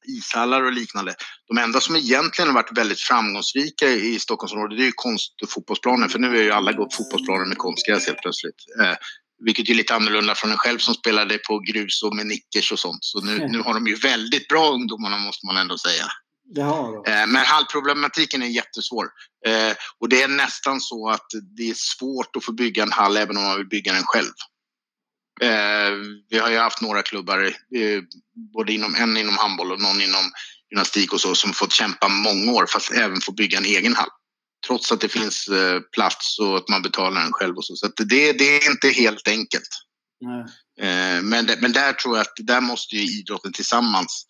[0.07, 1.15] ishallar och liknande.
[1.47, 5.49] De enda som egentligen har varit väldigt framgångsrika i Stockholmsområdet det är ju konst och
[5.49, 6.07] fotbollsplaner.
[6.07, 8.55] För nu är ju alla gått fotbollsplaner med konstgräs helt plötsligt.
[8.81, 8.95] Eh,
[9.45, 12.79] vilket är lite annorlunda från en själv som spelade på grus och med nickers och
[12.79, 13.03] sånt.
[13.03, 16.05] Så nu, nu har de ju väldigt bra ungdomarna måste man ändå säga.
[17.07, 19.07] Eh, men hallproblematiken är jättesvår.
[19.45, 21.25] Eh, och det är nästan så att
[21.57, 24.33] det är svårt att få bygga en hall även om man vill bygga den själv.
[25.41, 25.91] Eh,
[26.29, 27.53] vi har ju haft några klubbar,
[28.53, 30.31] både inom, en inom handboll och någon inom
[30.71, 34.09] gymnastik och så, som fått kämpa många år fast även få bygga en egen hall.
[34.67, 35.49] Trots att det finns
[35.91, 37.75] plats och att man betalar den själv och så.
[37.75, 39.69] Så det, det är inte helt enkelt.
[40.21, 40.45] Nej.
[41.21, 44.25] Men, men där tror jag att där måste ju idrotten tillsammans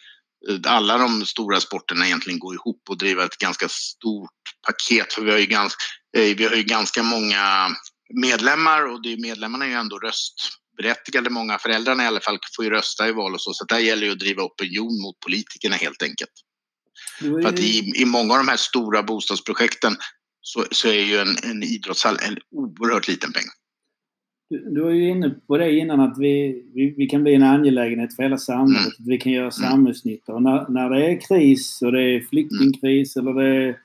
[0.66, 4.32] alla de stora sporterna egentligen gå ihop och driva ett ganska stort
[4.68, 5.14] paket.
[5.14, 5.84] För vi har ju ganska,
[6.18, 7.70] eh, vi har ju ganska många
[8.14, 11.30] medlemmar och det, medlemmarna är ju ändå röstberättigade.
[11.30, 13.54] Många föräldrarna i alla fall får ju rösta i val och så.
[13.54, 16.32] Så där gäller det att driva opinion mot politikerna helt enkelt.
[17.22, 17.42] Ju...
[17.42, 19.98] För att i, i många av de här stora bostadsprojekten
[20.42, 23.46] så, så är ju en, en idrottshall en oerhört liten peng.
[24.50, 27.44] Du, du var ju inne på det innan att vi, vi, vi kan bli en
[27.44, 29.00] angelägenhet för hela samhället.
[29.00, 29.10] Mm.
[29.10, 29.52] Vi kan göra mm.
[29.52, 30.34] samhällsnytta.
[30.34, 33.78] Och när, när det är kris och det är flyktingkris eller det är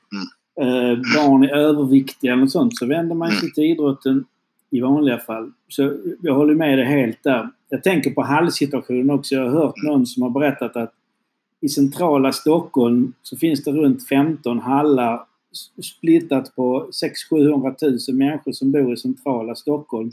[0.61, 0.93] mm.
[0.93, 4.25] eh, barn är överviktiga eller sånt så vänder man sig till idrotten
[4.71, 5.53] i vanliga fall.
[5.69, 7.49] Så jag håller med dig helt där.
[7.69, 9.35] Jag tänker på hallsituationen också.
[9.35, 10.93] Jag har hört någon som har berättat att
[11.61, 15.21] i centrala Stockholm så finns det runt 15 hallar
[15.83, 20.11] splittat på 600 000 människor som bor i centrala Stockholm.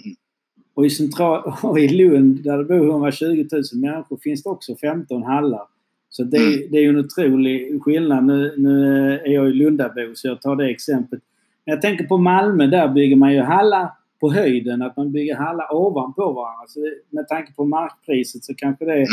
[0.78, 4.76] Och i, central, och i Lund där det bor 120 000 människor finns det också
[4.76, 5.62] 15 hallar.
[6.10, 6.72] Så det, mm.
[6.72, 8.26] det är ju en otrolig skillnad.
[8.26, 11.22] Nu, nu är jag ju Lundabo så jag tar det exemplet.
[11.66, 14.82] Men jag tänker på Malmö, där bygger man ju hallar på höjden.
[14.82, 16.68] Att man bygger hallar ovanpå varandra.
[16.68, 19.08] Så med tanke på markpriset så kanske det mm.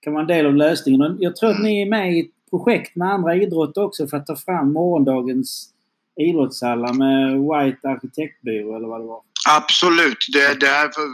[0.00, 1.00] kan vara en del av lösningen.
[1.00, 4.16] Och jag tror att ni är med i ett projekt med andra idrotter också för
[4.16, 5.68] att ta fram morgondagens
[6.16, 9.20] idrottshallar med White Arkitektbyrå eller vad det var.
[9.48, 10.26] Absolut.
[10.32, 11.08] Det, det här för,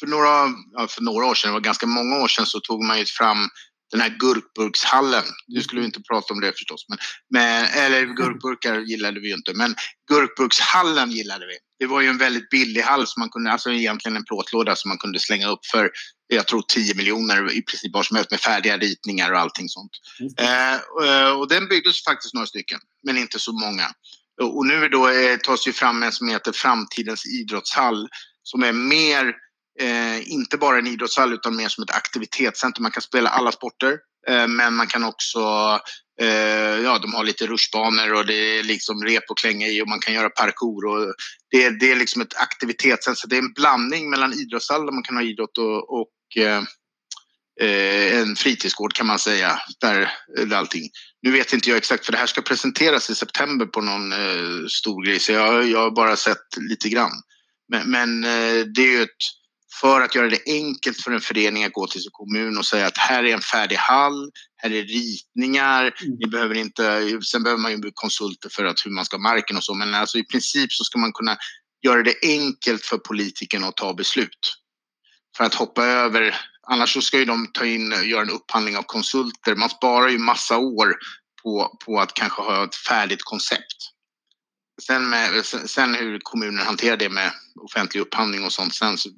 [0.00, 0.48] för, några,
[0.88, 3.48] för några år sedan, det var ganska många år sedan, så tog man ju fram
[3.94, 5.24] den här gurkburkshallen.
[5.46, 6.86] Nu skulle vi inte prata om det förstås.
[6.88, 6.98] Men,
[7.30, 9.54] men, eller gurkburkar gillade vi ju inte.
[9.54, 9.74] Men
[10.10, 11.56] gurkburkshallen gillade vi.
[11.78, 14.88] Det var ju en väldigt billig hall, som man kunde, alltså egentligen en plåtlåda som
[14.88, 15.90] man kunde slänga upp för,
[16.26, 19.92] jag tror 10 miljoner i princip vad som helst med färdiga ritningar och allting sånt.
[20.40, 23.86] Eh, och, och den byggdes faktiskt några stycken, men inte så många.
[24.42, 28.08] Och nu då eh, tas ju fram en som heter Framtidens idrottshall
[28.42, 29.34] som är mer,
[29.80, 32.82] eh, inte bara en idrottshall utan mer som ett aktivitetscenter.
[32.82, 35.40] Man kan spela alla sporter eh, men man kan också,
[36.20, 39.88] eh, ja de har lite rutschbanor och det är liksom rep och klänga i och
[39.88, 40.84] man kan göra parkour.
[40.84, 41.14] Och
[41.50, 43.20] det, det är liksom ett aktivitetscenter.
[43.20, 46.62] Så det är en blandning mellan idrottshall där man kan ha idrott och, och eh,
[47.60, 49.60] eh, en fritidsgård kan man säga.
[49.80, 50.12] Där,
[50.46, 50.90] där allting.
[51.22, 54.66] Nu vet inte jag exakt för det här ska presenteras i september på någon eh,
[54.68, 57.12] stor grej så jag, jag har bara sett lite grann.
[57.68, 59.10] Men, men eh, det är ju ett,
[59.80, 62.86] för att göra det enkelt för en förening att gå till sin kommun och säga
[62.86, 66.16] att här är en färdig hall, här är ritningar, mm.
[66.18, 69.64] ni behöver inte, sen behöver man ju konsulter för att hur man ska marken och
[69.64, 71.36] så men alltså i princip så ska man kunna
[71.84, 74.56] göra det enkelt för politikerna att ta beslut.
[75.36, 76.34] För att hoppa över
[76.66, 79.54] Annars så ska ju de ta in, eh, göra en upphandling av konsulter.
[79.54, 80.96] Man sparar ju massa år
[81.42, 83.90] på, på att kanske ha ett färdigt koncept.
[84.82, 89.10] Sen, med, sen hur kommunen hanterar det med offentlig upphandling och sånt, sen så,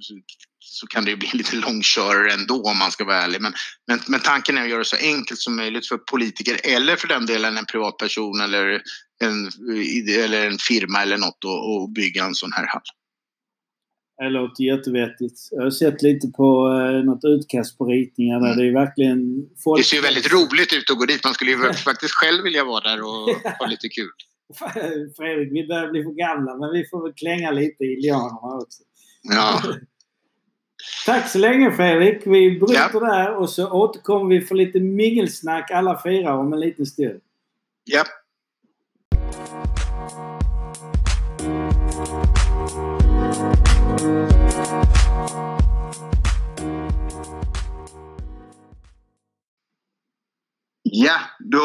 [0.58, 3.40] så kan det ju bli lite långkörare ändå om man ska vara ärlig.
[3.42, 3.54] Men,
[3.86, 7.08] men, men, tanken är att göra det så enkelt som möjligt för politiker eller för
[7.08, 8.82] den delen en privatperson eller
[9.22, 9.50] en,
[10.08, 12.82] eller en firma eller något att bygga en sån här hall.
[14.18, 15.48] Det låter jättevettigt.
[15.50, 18.52] Jag har sett lite på eh, något utkast på ritningar där.
[18.52, 18.58] Mm.
[18.58, 19.48] Det är verkligen...
[19.64, 19.80] Folk...
[19.80, 21.24] Det ser ju väldigt roligt ut att gå dit.
[21.24, 24.10] Man skulle ju faktiskt själv vilja vara där och ha lite kul.
[25.16, 28.82] Fredrik, vi börjar bli för gamla men vi får väl klänga lite i lianerna också.
[29.22, 29.62] Ja.
[31.06, 32.22] Tack så länge Fredrik.
[32.26, 33.00] Vi bryter ja.
[33.00, 37.20] där och så återkommer vi för lite mingelsnack alla fyra om en liten stund.
[37.84, 38.04] Ja.
[50.98, 51.64] Ja, då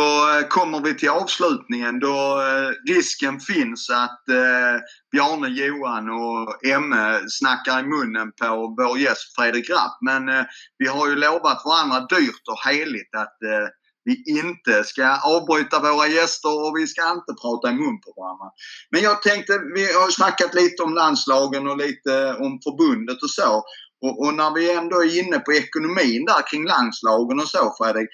[0.50, 7.80] kommer vi till avslutningen då eh, risken finns att eh, Bjarne, Johan och Emme snackar
[7.80, 9.98] i munnen på vår gäst Fredrik Rapp.
[10.02, 10.46] Men eh,
[10.78, 13.68] vi har ju lovat varandra dyrt och heligt att eh,
[14.04, 18.48] vi inte ska avbryta våra gäster och vi ska inte prata i mun på varandra.
[18.92, 23.64] Men jag tänkte, vi har snackat lite om landslagen och lite om förbundet och så.
[24.06, 28.10] Och, och, när vi ändå är inne på ekonomin där kring landslagen och så Fredrik.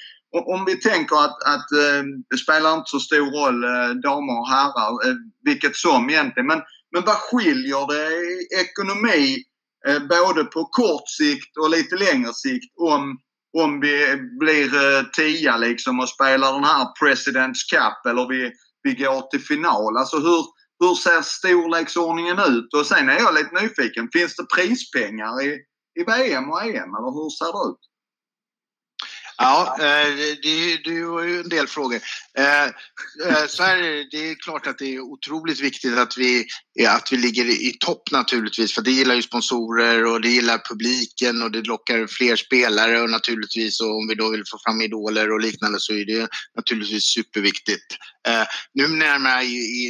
[0.55, 4.49] Om vi tänker att, att eh, det spelar inte så stor roll eh, damer och
[4.49, 6.47] herrar, eh, vilket som egentligen.
[6.47, 6.61] Men,
[6.91, 9.43] men vad skiljer det i ekonomi
[9.88, 13.17] eh, både på kort sikt och lite längre sikt om,
[13.64, 18.51] om vi blir eh, tia liksom och spelar den här Presidents Cup eller vi,
[18.84, 19.97] vi går till final.
[19.97, 20.45] Alltså hur,
[20.80, 22.74] hur ser storleksordningen ut?
[22.74, 24.10] Och sen är jag lite nyfiken.
[24.14, 25.49] Finns det prispengar i,
[25.99, 27.84] i VM och EM eller hur ser det ut?
[29.39, 31.99] Ja, eh, det, det var ju en del frågor.
[32.38, 33.77] Eh, eh, så här,
[34.11, 36.45] det är klart att det är otroligt viktigt att vi,
[36.88, 41.41] att vi ligger i topp naturligtvis för det gillar ju sponsorer och det gillar publiken
[41.41, 45.31] och det lockar fler spelare och naturligtvis och om vi då vill få fram idoler
[45.31, 47.85] och liknande så är det naturligtvis superviktigt.
[48.73, 49.43] Nu närmare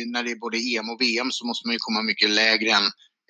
[0.06, 2.72] när det är både EM och VM så måste man ju komma mycket lägre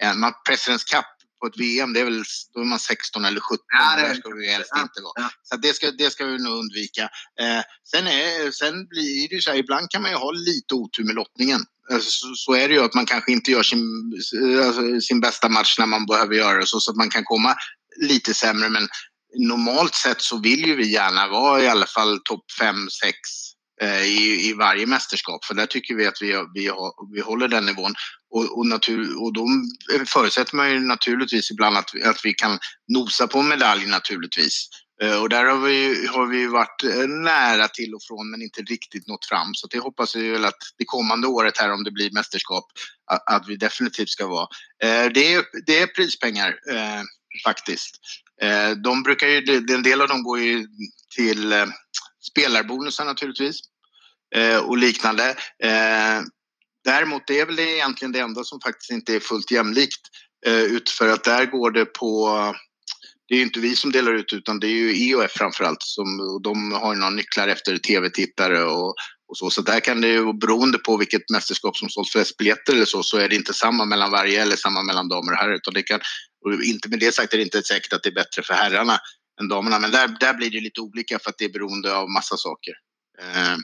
[0.02, 2.24] än Presidents Cup på ett VM, det är väl,
[2.54, 3.66] då är man 16 eller 17.
[3.68, 5.14] Ja, det ska vi helst inte vara.
[5.16, 5.30] Ja.
[5.44, 7.04] Så det ska, det ska vi nog undvika.
[7.42, 7.62] Eh,
[7.92, 11.04] sen, är, sen blir det ju så här, ibland kan man ju ha lite otur
[11.04, 11.62] med lottningen.
[11.92, 14.14] Alltså, så, så, är det ju att man kanske inte gör sin,
[14.66, 17.56] alltså, sin bästa match när man behöver göra det så, så att man kan komma
[18.02, 18.70] lite sämre.
[18.70, 18.88] Men
[19.38, 23.57] normalt sett så vill ju vi gärna vara i alla fall topp 5, 6 Eh,
[23.82, 25.46] Eh, i, i varje mästerskap.
[25.46, 27.94] För där tycker vi att vi, vi, har, vi håller den nivån.
[28.30, 29.48] Och, och, natur, och då
[30.08, 34.70] förutsätter man ju naturligtvis ibland att, att vi kan nosa på medalj naturligtvis.
[35.02, 38.62] Eh, och där har vi, har vi varit eh, nära till och från men inte
[38.62, 39.54] riktigt nått fram.
[39.54, 42.66] Så det hoppas vi väl att det kommande året här om det blir mästerskap
[43.12, 44.48] att, att vi definitivt ska vara.
[44.84, 46.56] Eh, det är, det är prispengar
[47.46, 48.00] faktiskt.
[48.84, 50.68] De brukar ju, en del av dem går ju
[51.16, 51.54] till
[52.38, 53.60] spelarbonusar naturligtvis
[54.36, 55.30] eh, och liknande.
[55.64, 56.22] Eh,
[56.86, 60.02] däremot det är väl egentligen det enda som faktiskt inte är fullt jämlikt
[60.46, 62.30] eh, för att där går det på
[63.28, 66.40] det är ju inte vi som delar ut utan det är ju EOF framförallt som
[66.44, 68.96] de har ju några nycklar efter tv-tittare och,
[69.28, 69.50] och så.
[69.50, 73.04] Så där kan det ju beroende på vilket mästerskap som sålt flest biljetter eller så
[73.04, 75.84] så är det inte samma mellan varje eller samma mellan damer och herrar utan det
[75.84, 76.00] kan
[76.46, 79.00] och inte med det sagt är det inte säkert att det är bättre för herrarna
[79.42, 79.80] än damerna.
[79.80, 82.74] Men där, där blir det lite olika för att det är beroende av massa saker.
[83.22, 83.58] Eh,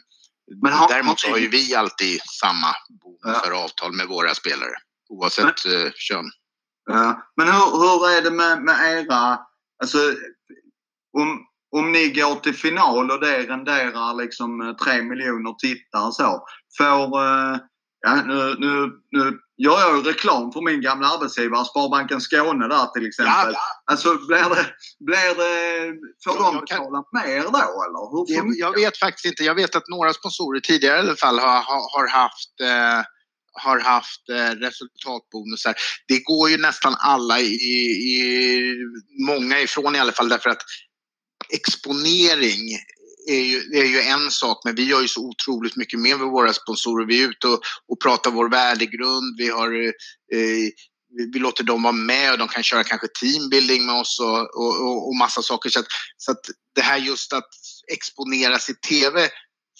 [0.61, 2.67] men har, Däremot så har ju vi alltid samma
[3.03, 3.63] bonusar ja.
[3.63, 4.75] avtal med våra spelare
[5.09, 6.25] oavsett men, eh, kön.
[6.85, 7.31] Ja.
[7.35, 9.39] Men hur, hur är det med, med era,
[9.83, 9.97] alltså
[11.17, 11.45] om,
[11.75, 16.45] om ni går till final och det renderar liksom eh, tre miljoner tittare så.
[16.77, 17.57] Får, eh,
[18.03, 22.85] ja, nu, nu, nu gör jag ju reklam för min gamla arbetsgivare Sparbanken Skåne där
[22.85, 23.33] till exempel.
[23.33, 23.59] Ja, ja.
[23.91, 24.65] Alltså blir det,
[24.99, 25.53] blir det,
[26.23, 27.23] får ja, de betala kan...
[27.23, 28.03] mer då eller?
[28.11, 29.43] Hur jag, jag vet faktiskt inte.
[29.43, 31.63] Jag vet att några sponsorer tidigare i alla fall har,
[31.95, 33.01] har, haft eh,
[33.61, 35.75] har haft eh, resultatbonusar.
[36.07, 37.53] Det går ju nästan alla i,
[38.13, 38.75] i,
[39.27, 40.61] många ifrån i alla fall därför att
[41.53, 42.77] exponering
[43.27, 46.27] är ju, är ju en sak, men vi gör ju så otroligt mycket mer med
[46.27, 47.05] våra sponsorer.
[47.05, 49.35] Vi är ute och, och pratar vår värdegrund.
[49.37, 49.73] Vi, har,
[50.33, 50.69] eh,
[51.33, 55.07] vi låter dem vara med och de kan köra kanske teambuilding med oss och, och,
[55.07, 55.69] och massa saker.
[55.69, 55.85] Så, att,
[56.17, 56.41] så att
[56.75, 57.49] det här just att
[57.91, 59.29] exponeras i TV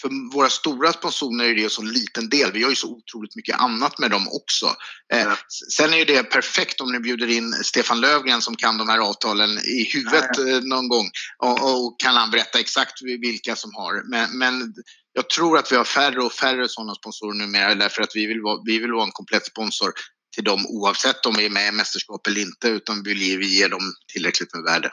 [0.04, 2.52] för våra stora sponsorer är det en så liten del.
[2.52, 4.66] Vi gör ju så otroligt mycket annat med dem också.
[5.14, 5.34] Eh,
[5.72, 9.50] Sen är det perfekt om ni bjuder in Stefan Lövgren som kan de här avtalen
[9.50, 14.10] i huvudet eh, någon gång och, och, kan han berätta exakt vilka som har.
[14.10, 14.74] Men, men,
[15.16, 18.42] jag tror att vi har färre och färre sådana sponsorer numera därför att vi vill
[18.42, 19.92] vara, vi vill vara en komplett sponsor
[20.36, 23.68] till dem oavsett om vi är med i mästerskap eller inte utan vill ge, vi
[23.68, 24.92] dem tillräckligt med värde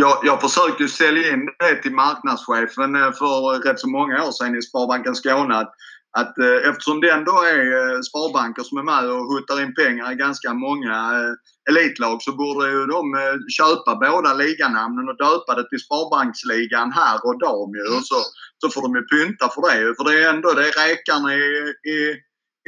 [0.00, 4.56] jag, jag försökte sälja in det till marknadschefen eh, för rätt så många år sedan
[4.56, 5.54] i Sparbanken Skåne.
[5.62, 5.72] Att,
[6.20, 10.12] att eh, eftersom det ändå är eh, sparbanker som är med och huttar in pengar
[10.12, 11.32] i ganska många eh,
[11.70, 17.18] elitlag så borde ju de eh, köpa båda liganamnen och döpa det till Sparbanksligan här
[17.26, 17.86] och dam ju.
[17.96, 18.18] Och så,
[18.60, 21.44] så får de ju pynta för det För det är ändå det är räkarna i,
[21.94, 21.98] i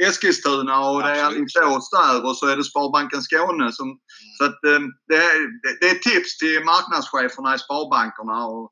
[0.07, 3.71] Eskilstuna och det är Alingsås där och så är det Sparbanken Skåne.
[3.71, 3.99] Som, mm.
[4.37, 5.37] Så att, ehm, det, är,
[5.81, 8.45] det är tips till marknadscheferna i Sparbankerna.
[8.45, 8.71] Och,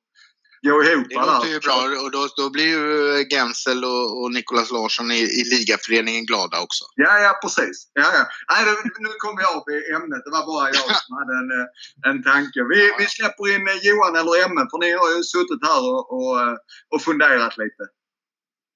[0.68, 4.72] gå ihop Det låter ju bra och då, då blir ju Gensel och, och Nicolas
[4.72, 6.84] Larsson i, i ligaföreningen glada också.
[6.96, 7.78] Ja, ja precis.
[7.94, 8.24] Ja, ja.
[8.52, 8.74] Nej, det,
[9.06, 10.22] nu kom jag av i ämnet.
[10.26, 11.68] Det var bara jag som hade en, eh,
[12.10, 12.60] en tanke.
[12.72, 16.04] Vi, vi släpper in eh, Johan eller Emme för ni har ju suttit här och,
[16.16, 16.56] och, eh,
[16.94, 17.84] och funderat lite.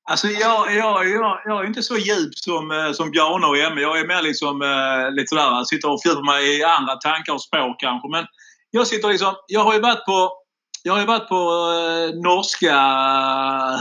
[0.09, 3.81] Alltså jag, jag, jag, jag är inte så djup som, eh, som Bjarne och Emme.
[3.81, 7.41] Jag är mer liksom eh, lite sådär, sitter och fördjupar mig i andra tankar och
[7.41, 8.09] spår kanske.
[8.09, 8.25] Men
[8.71, 10.31] jag sitter liksom, jag har ju varit på
[10.85, 12.77] jag har ju varit på eh, norska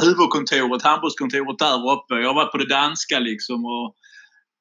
[0.03, 2.15] huvudkontoret, handbollskontoret där uppe.
[2.15, 3.65] Jag har varit på det danska liksom.
[3.65, 3.95] Och,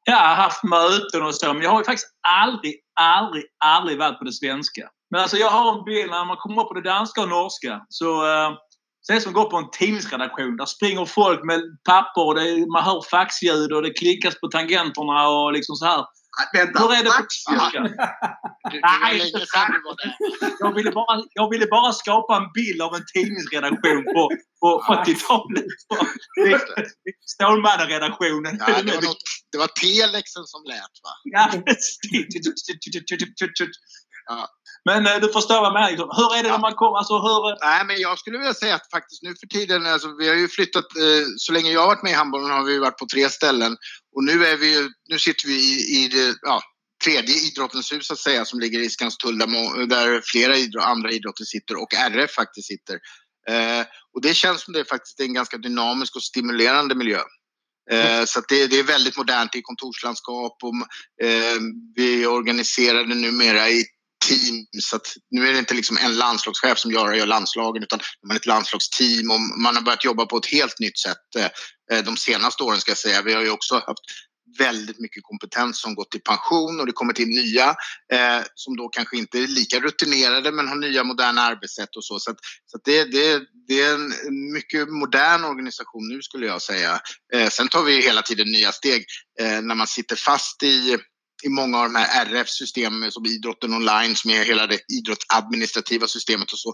[0.03, 4.19] jag har haft möten och så men jag har ju faktiskt aldrig, aldrig, aldrig varit
[4.19, 4.89] på det svenska.
[5.11, 7.85] Men alltså jag har en bild när man kommer upp på det danska och norska
[7.89, 8.51] så eh,
[9.01, 10.57] så är det som att gå på en tidningsredaktion.
[10.57, 15.27] Där springer folk med papper och är, man hör faxljud och det klickas på tangenterna
[15.27, 16.05] och liksom så här.
[16.53, 17.25] Vänta, Hur är det på
[18.81, 19.33] Nej,
[20.59, 24.29] jag, ville bara, jag ville bara skapa en bild av en tidningsredaktion på,
[24.61, 25.65] på 80-talet.
[27.25, 28.57] Stålmannen-redaktionen.
[28.59, 31.13] Ja, det, var något, det var telexen som lät va?
[31.23, 31.49] Ja,
[34.27, 34.47] ja.
[34.85, 35.89] Men eh, du förstår vad jag menar.
[35.89, 36.97] Hur är det när man kommer?
[36.97, 37.49] Alltså, hur...
[37.49, 37.57] Eh?
[37.61, 40.47] Nej, men jag skulle vilja säga att faktiskt nu för tiden, alltså, vi har ju
[40.47, 43.29] flyttat, eh, så länge jag har varit med i handbollen har vi varit på tre
[43.29, 43.77] ställen.
[44.15, 46.61] Och nu, är vi, nu sitter vi i, i det ja,
[47.03, 51.11] tredje idrottens hus så att säga som ligger i Skanstull där, där flera idrott, andra
[51.11, 52.99] idrotter sitter och RF faktiskt sitter.
[53.49, 57.21] Eh, och det känns som det är faktiskt en ganska dynamisk och stimulerande miljö.
[57.91, 60.73] Eh, så det, det, är väldigt modernt i kontorslandskap och
[61.27, 61.59] eh,
[61.95, 63.85] vi är organiserade numera i
[64.27, 64.65] team.
[64.79, 68.35] Så att nu är det inte liksom en landslagschef som gör, gör landslagen utan man
[68.35, 72.03] är ett landslagsteam och man har börjat jobba på ett helt nytt sätt eh, eh,
[72.03, 73.21] de senaste åren ska jag säga.
[73.21, 74.03] Vi har ju också haft
[74.57, 77.75] väldigt mycket kompetens som gått i pension och det kommer till nya
[78.13, 82.19] eh, som då kanske inte är lika rutinerade men har nya moderna arbetssätt och så.
[82.19, 84.13] Så, att, så att det, det, det, är en
[84.53, 87.01] mycket modern organisation nu skulle jag säga.
[87.33, 89.05] Eh, sen tar vi hela tiden nya steg
[89.39, 90.97] eh, när man sitter fast i
[91.43, 96.51] i många av de här RF-systemen som idrotten online som är hela det idrottsadministrativa systemet
[96.51, 96.73] och så,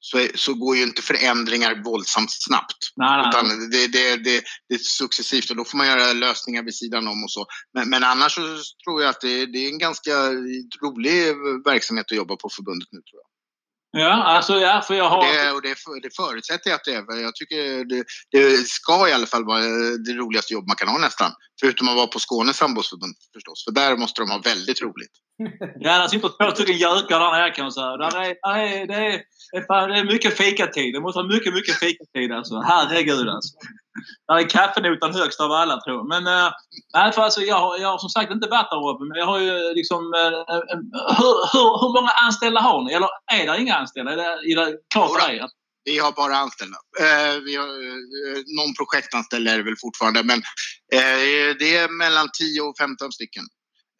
[0.00, 2.76] så, så går ju inte förändringar våldsamt snabbt.
[2.96, 3.28] Nej, nej.
[3.28, 7.08] Utan det, det, det, det är successivt och då får man göra lösningar vid sidan
[7.08, 7.46] om och så.
[7.74, 8.42] Men, men annars så
[8.84, 10.14] tror jag att det, det är en ganska
[10.82, 11.16] rolig
[11.64, 13.27] verksamhet att jobba på förbundet nu tror jag.
[13.90, 15.22] Ja, alltså ja, för jag har...
[15.22, 17.22] Det, och det, det förutsätter jag att det är.
[17.22, 19.60] Jag tycker det, det, ska i alla fall vara
[20.06, 21.32] det roligaste jobb man kan ha nästan.
[21.60, 23.64] Förutom att vara på Skånes handbollsförbund förstås.
[23.64, 25.12] För där måste de ha väldigt roligt.
[25.80, 27.96] Ja, där sitter två stycken gökar där nere kan man säga.
[27.96, 29.22] Där är, där är, det, är,
[29.52, 30.94] det är mycket fikatid.
[30.94, 32.60] Det måste vara mycket, mycket fikatid alltså.
[32.60, 33.54] Herregud alltså.
[34.28, 36.08] Där är kaffenotan högst av alla tror jag.
[36.08, 39.04] Men äh, för alltså, jag, har, jag har som sagt inte varit där uppe.
[39.04, 39.98] Men jag har ju liksom...
[40.14, 40.54] Äh,
[41.18, 42.92] hur, hur, hur många anställda har ni?
[42.92, 44.12] Eller är det inga anställda?
[44.12, 45.48] Är det, är det klart för dig?
[45.84, 46.78] Vi har bara anställda.
[47.00, 50.38] Eh, vi har, eh, någon projektanställd är det väl fortfarande men
[50.98, 53.44] eh, det är mellan 10 och 15 stycken.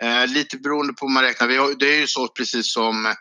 [0.02, 1.58] Eh, lite beroende på hur man räknar.
[1.58, 3.14] Har, det är ju så precis som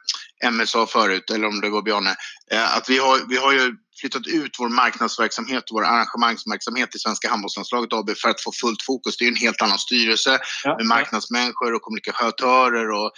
[0.43, 2.15] MS sa förut, eller om det var Bjarne,
[2.51, 6.99] eh, att vi har, vi har ju flyttat ut vår marknadsverksamhet och vår arrangemangsverksamhet i
[6.99, 9.17] Svenska handbollslandslaget AB för att få fullt fokus.
[9.17, 13.11] Det är en helt annan styrelse ja, med marknadsmänniskor och kommunikatörer och,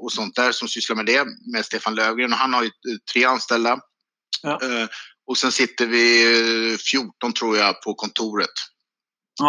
[0.00, 2.70] och sånt där som sysslar med det med Stefan Lövgren och han har ju
[3.12, 3.78] tre anställda.
[4.42, 4.60] Ja.
[4.62, 4.88] Eh,
[5.26, 8.50] och sen sitter vi 14 tror jag på kontoret.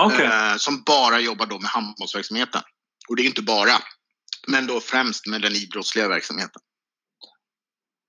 [0.06, 0.26] Okay.
[0.26, 2.62] Eh, som bara jobbar då med handbollsverksamheten.
[3.08, 3.82] Och det är inte bara,
[4.48, 6.62] men då främst med den idrottsliga verksamheten.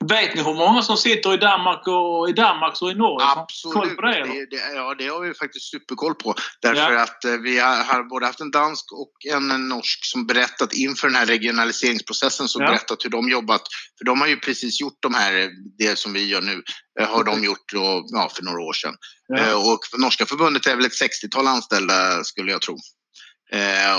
[0.09, 3.27] Vet ni hur många som sitter i Danmark och i Danmark och i Norge?
[3.27, 3.97] Absolut.
[3.97, 6.35] Det, det, det, ja, det har vi faktiskt superkoll på.
[6.63, 7.03] Därför ja.
[7.03, 11.09] att eh, vi har, har, både haft en dansk och en norsk som berättat inför
[11.09, 12.69] den här regionaliseringsprocessen som ja.
[12.69, 13.63] berättat hur de jobbat.
[13.99, 16.63] För de har ju precis gjort de här, det som vi gör nu,
[17.01, 18.95] eh, har de gjort då, ja, för några år sedan.
[19.29, 19.39] Ja.
[19.39, 22.77] Eh, och norska förbundet är väl ett 60-tal anställda skulle jag tro.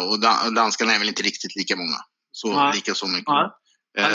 [0.10, 0.20] Och
[0.54, 1.98] danskarna är väl inte riktigt lika många.
[2.32, 3.34] Så, lika så mycket.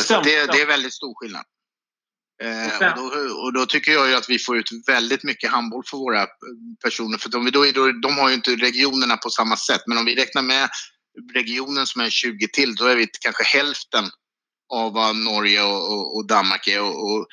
[0.01, 1.45] Så det, det är väldigt stor skillnad.
[2.43, 3.03] Eh, och, då,
[3.43, 6.26] och, då, tycker jag ju att vi får ut väldigt mycket handboll för våra
[6.85, 7.18] personer.
[7.18, 9.83] För de, då, de har ju inte regionerna på samma sätt.
[9.87, 10.68] Men om vi räknar med
[11.35, 14.05] regionen som är 20 till, då är vi kanske hälften
[14.72, 16.83] av vad Norge och, och, och Danmark är.
[16.83, 17.26] Och,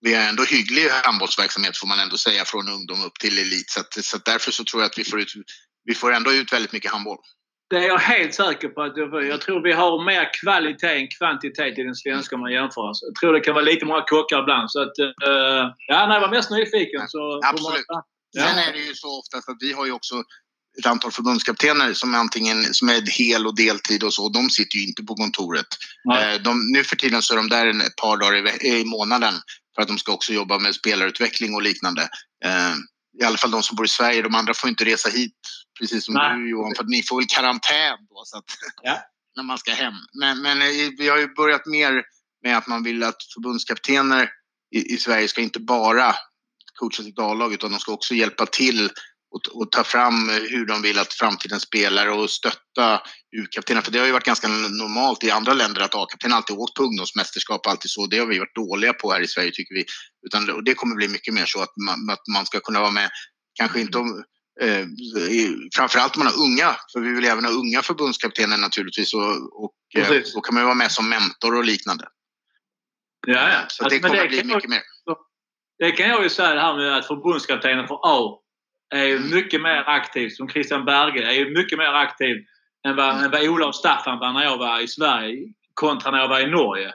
[0.00, 3.70] vi har ändå hygglig handbollsverksamhet får man ändå säga från ungdom upp till elit.
[3.70, 5.32] Så, att, så att därför så tror jag att vi får, ut,
[5.86, 7.18] vi får ändå ut väldigt mycket handboll.
[7.70, 8.82] Det är jag helt säker på.
[8.82, 8.96] att
[9.28, 12.80] Jag tror vi har mer kvalitet än kvantitet i den svenska om man jämför.
[12.90, 13.00] oss.
[13.02, 14.70] Jag tror det kan vara lite många kockar ibland.
[14.70, 15.06] Så att, uh,
[15.88, 17.08] ja, nej, jag var mest nyfiken.
[17.08, 17.84] Så Absolut.
[17.92, 18.42] Man, ja.
[18.42, 20.14] Sen är det ju så ofta att vi har ju också
[20.78, 24.28] ett antal förbundskaptener som antingen som är hel och deltid och så.
[24.28, 25.66] De sitter ju inte på kontoret.
[26.14, 29.34] Eh, de, nu för tiden så är de där ett par dagar i, i månaden
[29.74, 32.02] för att de ska också jobba med spelarutveckling och liknande.
[32.44, 32.74] Eh,
[33.20, 34.22] I alla fall de som bor i Sverige.
[34.22, 35.40] De andra får inte resa hit,
[35.78, 36.38] precis som Nej.
[36.38, 38.22] du Johan, för att ni får väl karantän då.
[38.24, 38.44] Så att,
[38.82, 38.98] ja.
[39.36, 39.94] när man ska hem.
[40.20, 40.68] Men, men eh,
[40.98, 42.02] vi har ju börjat mer
[42.42, 44.30] med att man vill att förbundskaptener
[44.74, 46.14] i, i Sverige ska inte bara
[46.78, 48.90] coacha sitt A-lag utan de ska också hjälpa till
[49.30, 53.02] och, och, ta fram hur de vill att framtiden spelar och stötta
[53.36, 53.82] U-kaptenerna.
[53.82, 56.82] För det har ju varit ganska normalt i andra länder att A-kaptenen alltid åkt på
[56.82, 58.06] ungdomsmästerskap, alltid så.
[58.06, 59.84] Det har vi varit dåliga på här i Sverige tycker vi.
[60.26, 62.90] Utan, och det kommer bli mycket mer så att man, att man ska kunna vara
[62.90, 63.10] med,
[63.54, 64.24] kanske inte om,
[64.60, 64.86] eh,
[65.76, 69.74] framförallt om man har unga, för vi vill även ha unga förbundskaptener naturligtvis och, och
[69.98, 72.08] eh, då kan man ju vara med som mentor och liknande.
[73.26, 73.64] Ja, ja.
[73.68, 74.82] Så alltså, det kommer det bli mycket jag, mer.
[75.78, 78.40] Det kan jag ju säga det här med att förbundskaptenen för A
[78.94, 82.36] är ju mycket mer aktiv, som Christian Berge, är ju mycket mer aktiv
[82.86, 86.28] än vad, än vad Olof Staffan var när jag var i Sverige kontra när jag
[86.28, 86.92] var i Norge.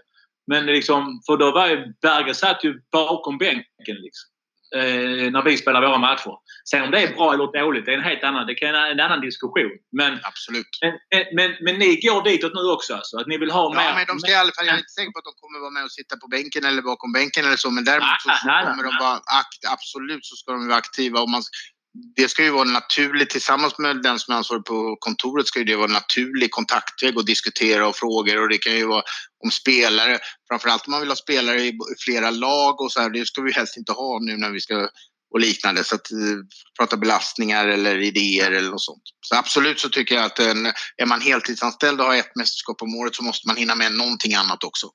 [0.48, 4.31] Men liksom, för då var ju Berge satt ju bakom bänken liksom.
[4.76, 6.36] Eh, när vi spelar våra matcher.
[6.70, 9.00] Sen om det är bra eller dåligt, det är en helt annan, det kan en
[9.00, 9.72] annan diskussion.
[10.00, 10.72] Men, Absolut.
[10.82, 10.94] Men,
[11.38, 13.18] men, men ni går ditåt nu också alltså?
[13.18, 13.94] Att ni vill ha ja, mer?
[13.98, 15.76] Men de ska i alla fall, jag är inte säker på att de kommer vara
[15.78, 17.70] med och sitta på bänken eller bakom bänken eller så.
[17.78, 20.82] Men däremot så, så nej, kommer nej, de vara akt, absolut så ska de vara
[20.84, 21.18] aktiva.
[21.24, 21.44] Och man,
[22.16, 25.66] det ska ju vara naturligt tillsammans med den som är ansvarig på kontoret ska ju
[25.66, 29.04] det vara en naturlig kontaktväg och diskutera och frågor och det kan ju vara
[29.44, 31.74] om spelare, framförallt om man vill ha spelare i
[32.06, 34.90] flera lag och så här, det ska vi helst inte ha nu när vi ska
[35.34, 36.18] och liknande så att eh,
[36.80, 39.04] prata belastningar eller idéer eller något sånt.
[39.22, 40.66] Så absolut så tycker jag att en,
[40.98, 44.34] är man heltidsanställd och har ett mästerskap om året så måste man hinna med någonting
[44.34, 44.88] annat också.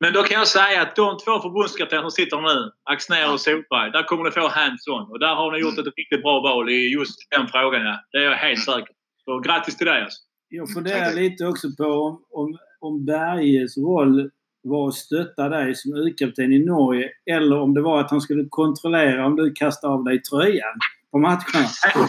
[0.00, 3.90] Men då kan jag säga att de två förbundskaptener som sitter nu, Axnér och Solberg,
[3.92, 5.10] där kommer ni få hands-on.
[5.10, 5.88] Och där har ni gjort mm.
[5.88, 7.82] ett riktigt bra val i just den frågan.
[7.86, 8.00] Ja.
[8.12, 8.80] Det är jag helt mm.
[8.80, 8.94] säker
[9.24, 10.18] Så grattis till dig alltså.
[10.48, 14.30] Jag funderar lite också på om, om, om Berges roll
[14.62, 18.44] var att stötta dig som U-kapten i Norge eller om det var att han skulle
[18.48, 20.78] kontrollera om du kastade av dig tröjan
[21.10, 21.68] på matcherna.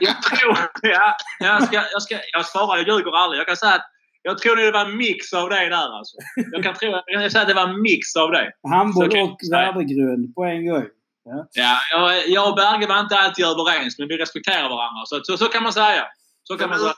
[0.00, 0.58] jag tror...
[0.82, 3.40] Ja, jag, ska, jag, ska, jag svarar, jag ljuger aldrig.
[3.40, 3.90] Jag kan säga att
[4.28, 6.16] jag tror det var en mix av det där alltså.
[6.52, 8.52] Jag kan, tro, jag kan säga att det var en mix av det.
[8.68, 10.86] Handboll och värdegrund på en gång.
[11.24, 15.02] Ja, ja jag, jag och Berge var inte alltid överens men vi respekterar varandra.
[15.06, 16.04] Så, så, så kan man säga.
[16.42, 16.94] Så kan man säga.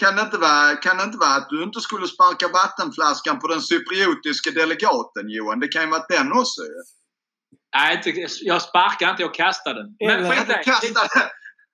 [0.00, 3.46] Kan det, inte vara, kan det inte vara att du inte skulle sparka vattenflaskan på
[3.46, 5.60] den cypriotiska delegaten Johan?
[5.60, 6.60] Det kan ju vara den också
[7.76, 9.22] Nej, jag sparkade inte.
[9.22, 9.96] Jag kastade den.
[10.08, 10.62] Men skit det.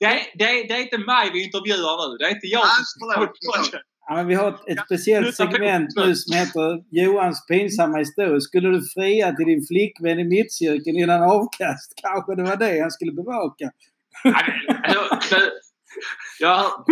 [0.00, 0.06] Det,
[0.40, 2.16] det, det är inte mig vi intervjuar nu.
[2.18, 3.78] Det är inte jag som...
[4.06, 8.40] Ja, vi har ett, ett speciellt segment nu som heter Johans pinsamma historia.
[8.40, 11.92] Skulle du fria till din flickvän i mittcirkeln innan avkast?
[12.02, 13.70] Kanske det var det han skulle bevaka.
[16.40, 16.82] Ja.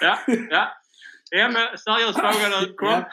[0.00, 0.18] Ja,
[0.50, 0.68] ja.
[1.34, 2.72] Emma, seriös fråga nu.
[2.72, 2.88] Kom.
[2.88, 3.08] Ja.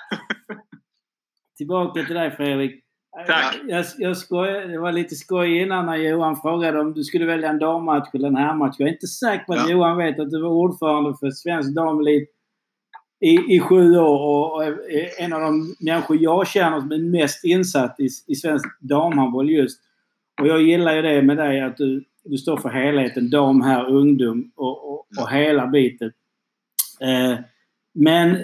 [1.58, 2.87] Tillbaka till dig Fredrik.
[3.26, 3.60] Tack.
[3.68, 7.50] Jag, jag skoj, det var lite skoj innan när Johan frågade om du skulle välja
[7.50, 8.76] en dammatch eller en herrmatch.
[8.80, 9.70] Jag är inte säker på att ja.
[9.70, 12.30] Johan vet att du var ordförande för svensk damelit
[13.20, 17.44] i, i sju år och, är en av de människor jag känner som är mest
[17.44, 19.80] insatt i, i svensk damhandboll just.
[20.42, 23.30] Och jag gillar ju det med dig att du, du står för helheten.
[23.30, 26.12] Dam, här, ungdom och, och, och hela biten.
[27.02, 27.40] Eh,
[27.94, 28.38] men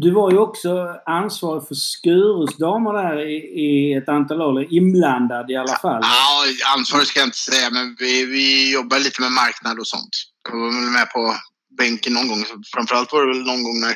[0.00, 3.36] du var ju också ansvarig för Skurus damer där i,
[3.66, 4.66] i ett antal år.
[4.70, 6.00] Inblandad i alla fall.
[6.02, 6.44] Ja,
[6.76, 10.14] ansvarig ska jag inte säga men vi, vi jobbar lite med marknad och sånt.
[10.44, 11.34] Jag var väl med på
[11.78, 12.44] bänken någon gång.
[12.74, 13.94] Framförallt var det väl någon gång när,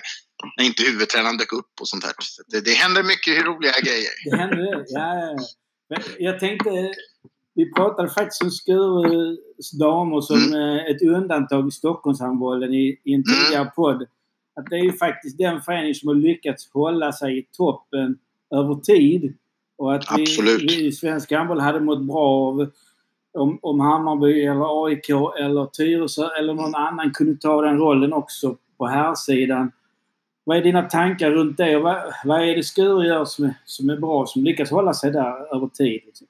[0.56, 2.14] när inte huvudtränaren dök upp och sånt här.
[2.18, 4.14] Så det, det händer mycket roliga grejer.
[4.30, 5.36] Det händer ja,
[5.88, 5.96] ja.
[6.18, 6.70] Jag tänkte,
[7.54, 10.78] vi pratade faktiskt om Skurus damer som mm.
[10.90, 13.74] Ett undantag i Stockholmshandbollen i, i en tidigare mm.
[13.76, 14.06] podd
[14.56, 18.18] att det är ju faktiskt den förening som har lyckats hålla sig i toppen
[18.54, 19.34] över tid.
[19.78, 20.24] Och att vi,
[20.66, 22.70] vi i svensk handboll hade mått bra av
[23.38, 28.56] om, om Hammarby eller AIK eller Tyresö eller någon annan kunde ta den rollen också
[28.78, 29.72] på här sidan.
[30.44, 31.76] Vad är dina tankar runt det?
[31.76, 34.94] Och vad, vad är det Skuru gör som är, som är bra, som lyckas hålla
[34.94, 36.00] sig där över tid?
[36.06, 36.26] Liksom?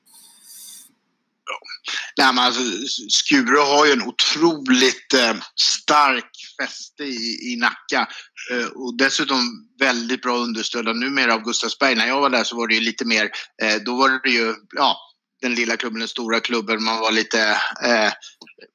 [2.18, 2.62] Nej, men alltså,
[3.08, 8.08] Skuru har ju en otroligt eh, stark fäste i, i Nacka
[8.50, 9.38] eh, och dessutom
[9.78, 11.94] väldigt bra understödda numera av Gustavsberg.
[11.94, 13.30] När jag var där så var det ju lite mer,
[13.62, 14.96] eh, då var det ju, ja,
[15.42, 16.82] den lilla klubben, den stora klubben.
[16.82, 17.40] Man var lite,
[17.84, 18.12] eh,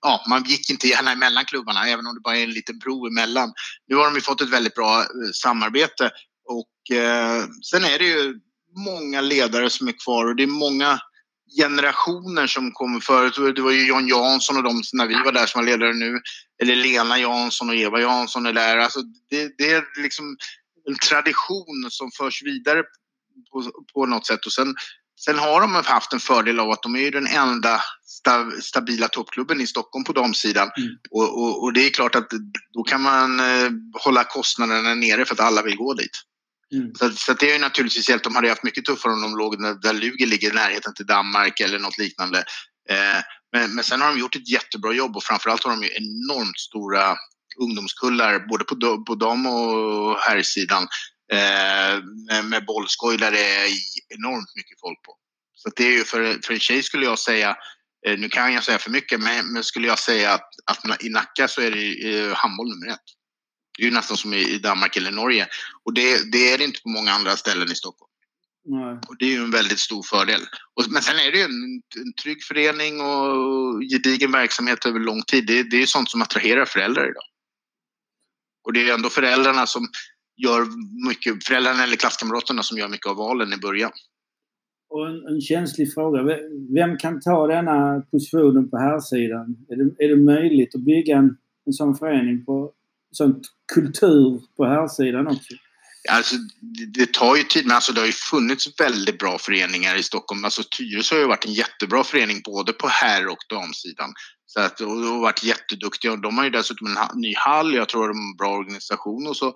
[0.01, 3.07] ja, man gick inte gärna emellan klubbarna även om det bara är en liten bro
[3.07, 3.53] emellan.
[3.87, 6.11] Nu har de ju fått ett väldigt bra eh, samarbete
[6.45, 8.35] och eh, sen är det ju
[8.77, 10.99] många ledare som är kvar och det är många
[11.55, 13.55] generationer som kommer förut.
[13.55, 16.19] Det var ju John Jansson och de när vi var där som var ledare nu.
[16.61, 18.77] Eller Lena Jansson och Eva Jansson är där.
[18.77, 18.99] Alltså
[19.29, 20.37] det, det är liksom
[20.87, 22.83] en tradition som förs vidare
[23.51, 24.45] på, på något sätt.
[24.45, 24.75] Och sen,
[25.19, 29.61] sen har de haft en fördel av att de är den enda sta, stabila toppklubben
[29.61, 30.69] i Stockholm på damsidan.
[30.77, 30.89] Mm.
[31.11, 32.29] Och, och, och, det är klart att
[32.73, 33.71] då kan man eh,
[34.03, 36.17] hålla kostnaderna nere för att alla vill gå dit.
[36.73, 36.95] Mm.
[36.95, 38.23] Så, så det är ju naturligtvis hjälpt.
[38.23, 41.59] De hade haft mycket tuffare om de låg där Luger ligger i närheten till Danmark
[41.59, 42.39] eller något liknande.
[42.89, 43.21] Eh,
[43.51, 46.59] men, men sen har de gjort ett jättebra jobb och framförallt har de ju enormt
[46.59, 47.15] stora
[47.59, 50.87] ungdomskullar både på, på dam och herrsidan
[51.33, 53.67] eh, med, med bollskoj där det är
[54.17, 55.17] enormt mycket folk på.
[55.55, 57.55] Så det är ju för, för en tjej skulle jag säga,
[58.07, 61.09] eh, nu kan jag säga för mycket, men, men skulle jag säga att, att i
[61.09, 63.07] Nacka så är det eh, handboll nummer ett.
[63.77, 65.47] Det är ju nästan som i Danmark eller Norge.
[65.83, 68.11] Och det, det är det inte på många andra ställen i Stockholm.
[68.65, 68.99] Nej.
[69.07, 70.41] Och det är ju en väldigt stor fördel.
[70.75, 75.21] Och, men sen är det ju en, en trygg förening och gedigen verksamhet över lång
[75.21, 75.47] tid.
[75.47, 77.23] Det, det är ju sånt som attraherar föräldrar idag.
[78.65, 79.87] Och det är ändå föräldrarna som
[80.37, 80.67] gör
[81.09, 83.91] mycket, föräldrarna eller klasskamraterna som gör mycket av valen i början.
[84.89, 86.23] Och en, en känslig fråga.
[86.75, 89.65] Vem kan ta denna positionen på här sidan?
[89.69, 92.73] Är det, är det möjligt att bygga en, en sån förening på
[93.11, 93.43] sånt
[93.73, 95.53] kultur på här sidan också?
[96.09, 96.35] Alltså,
[96.93, 100.45] det tar ju tid, men alltså, det har ju funnits väldigt bra föreningar i Stockholm.
[100.45, 104.13] Alltså, Tyresö har ju varit en jättebra förening både på herr och damsidan.
[104.45, 106.11] Så att, och, och varit jätteduktiga.
[106.11, 109.27] Och de har ju dessutom en ny hall, jag tror de har en bra organisation
[109.27, 109.47] och så.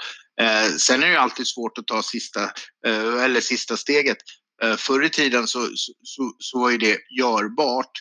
[0.41, 2.43] Eh, sen är det ju alltid svårt att ta sista,
[2.87, 4.17] eh, eller sista steget.
[4.63, 5.67] Eh, förr i tiden så,
[6.03, 7.91] så, så var ju det görbart.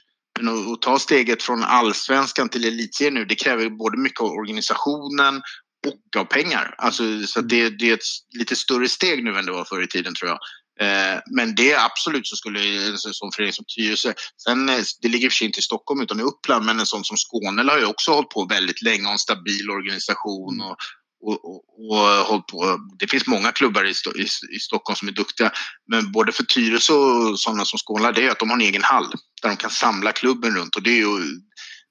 [0.42, 4.30] Men att, att ta steget från allsvenskan till elitserien nu, det kräver både mycket av
[4.30, 5.42] organisationen
[5.86, 6.74] och av pengar.
[6.78, 9.86] Alltså, så det, det, är ett lite större steg nu än det var förr i
[9.86, 10.38] tiden tror jag.
[10.80, 14.12] Eh, men det är absolut så skulle en sån förening som Tyresö,
[14.44, 16.80] sen eh, det ligger i och för sig inte i Stockholm utan i Uppland, men
[16.80, 20.60] en sån som Skåne har ju också hållit på väldigt länge och en stabil organisation
[20.60, 20.76] och,
[21.22, 22.78] och, och, och hållit på.
[22.98, 24.26] Det finns många klubbar i, i,
[24.56, 25.52] i, Stockholm som är duktiga,
[25.88, 28.82] men både för Tyresö och sådana som skålar, det är att de har en egen
[28.82, 29.10] hall
[29.42, 31.40] där de kan samla klubben runt och det är ju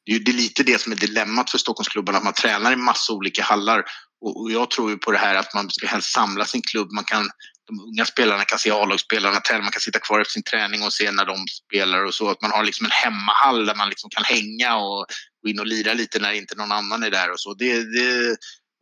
[0.05, 2.75] det är, det är lite det som är dilemmat för Stockholmsklubbarna, att man tränar i
[2.75, 3.83] massa olika hallar.
[4.21, 6.91] Och, och jag tror ju på det här att man ska helst samla sin klubb.
[6.91, 7.29] Man kan,
[7.67, 10.93] de unga spelarna kan se A-lagsspelarna träna, man kan sitta kvar efter sin träning och
[10.93, 12.29] se när de spelar och så.
[12.29, 15.05] Att man har liksom en hemmahall där man liksom kan hänga och
[15.43, 17.53] gå in och lira lite när inte någon annan är där och så.
[17.53, 18.37] Det, det,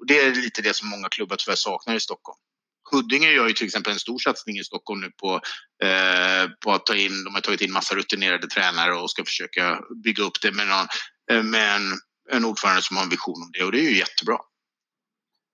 [0.07, 2.37] det är lite det som många klubbar tyvärr saknar i Stockholm.
[2.91, 5.41] Huddinge gör ju till exempel en stor satsning i Stockholm nu på,
[5.83, 9.79] eh, på att ta in, de har tagit in massa rutinerade tränare och ska försöka
[10.03, 10.87] bygga upp det med någon,
[11.31, 11.99] Eh, med en,
[12.31, 14.37] en ordförande som har en vision om det och det är ju jättebra.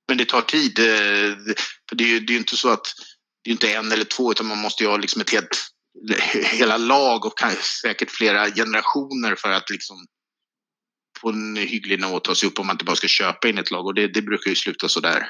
[0.08, 0.80] Men det tar tid.
[0.80, 1.36] Eh,
[1.90, 2.94] för det är ju det är inte så att
[3.44, 5.58] det är inte en eller två utan man måste ju ha liksom ett helt
[6.52, 7.34] hela lag och
[7.82, 10.06] säkert flera generationer för att liksom
[11.24, 13.72] på en hygglig nivå ta sig upp om man inte bara ska köpa in ett
[13.72, 15.28] lag och det, det brukar ju sluta sådär.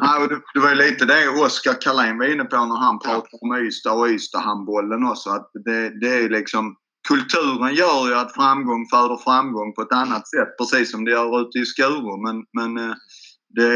[0.00, 3.28] Ja, det, det var ju lite det Oskar Karlén var inne på när han pratade
[3.32, 3.38] ja.
[3.40, 5.30] om Ystad och Ystad-handbollen också.
[5.30, 6.76] Att det, det är liksom
[7.08, 11.40] kulturen gör ju att framgång föder framgång på ett annat sätt precis som det gör
[11.40, 12.16] ute i Skuru.
[12.26, 12.94] Men, men eh,
[13.48, 13.72] det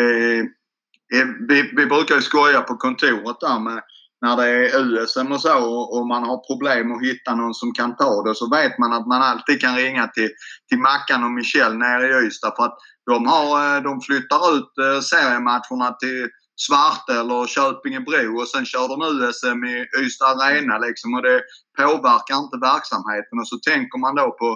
[1.18, 3.82] är, vi, vi brukar ju skoja på kontoret där med
[4.24, 5.58] när det är USM och så
[5.94, 9.06] och man har problem att hitta någon som kan ta det så vet man att
[9.06, 10.30] man alltid kan ringa till,
[10.68, 12.78] till Mackan och Michel nere i Ystad för att
[13.10, 16.28] de, har, eh, de flyttar ut eh, seriematcherna till
[16.66, 21.40] Svarte eller Köpingebro och sen kör de USM i Ystad Arena liksom och det
[21.78, 23.36] påverkar inte verksamheten.
[23.40, 24.48] Och så tänker man då på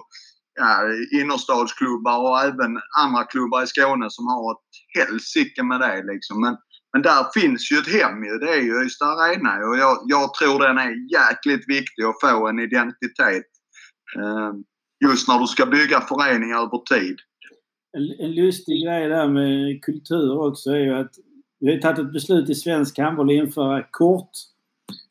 [0.60, 0.72] ja,
[1.20, 2.72] innerstadsklubbar och även
[3.02, 6.40] andra klubbar i Skåne som har ett helsike med det liksom.
[6.40, 6.54] Men,
[6.92, 8.38] men där finns ju ett hem ju.
[8.38, 12.48] Det är ju Ystad Arena och jag, jag tror den är jäkligt viktig att få
[12.48, 13.46] en identitet.
[14.16, 14.52] Eh,
[15.08, 17.16] just när du ska bygga föreningar över tid.
[17.96, 21.12] En, en lustig grej där med kultur också är ju att
[21.60, 24.30] vi har tagit ett beslut i svensk handboll att införa kort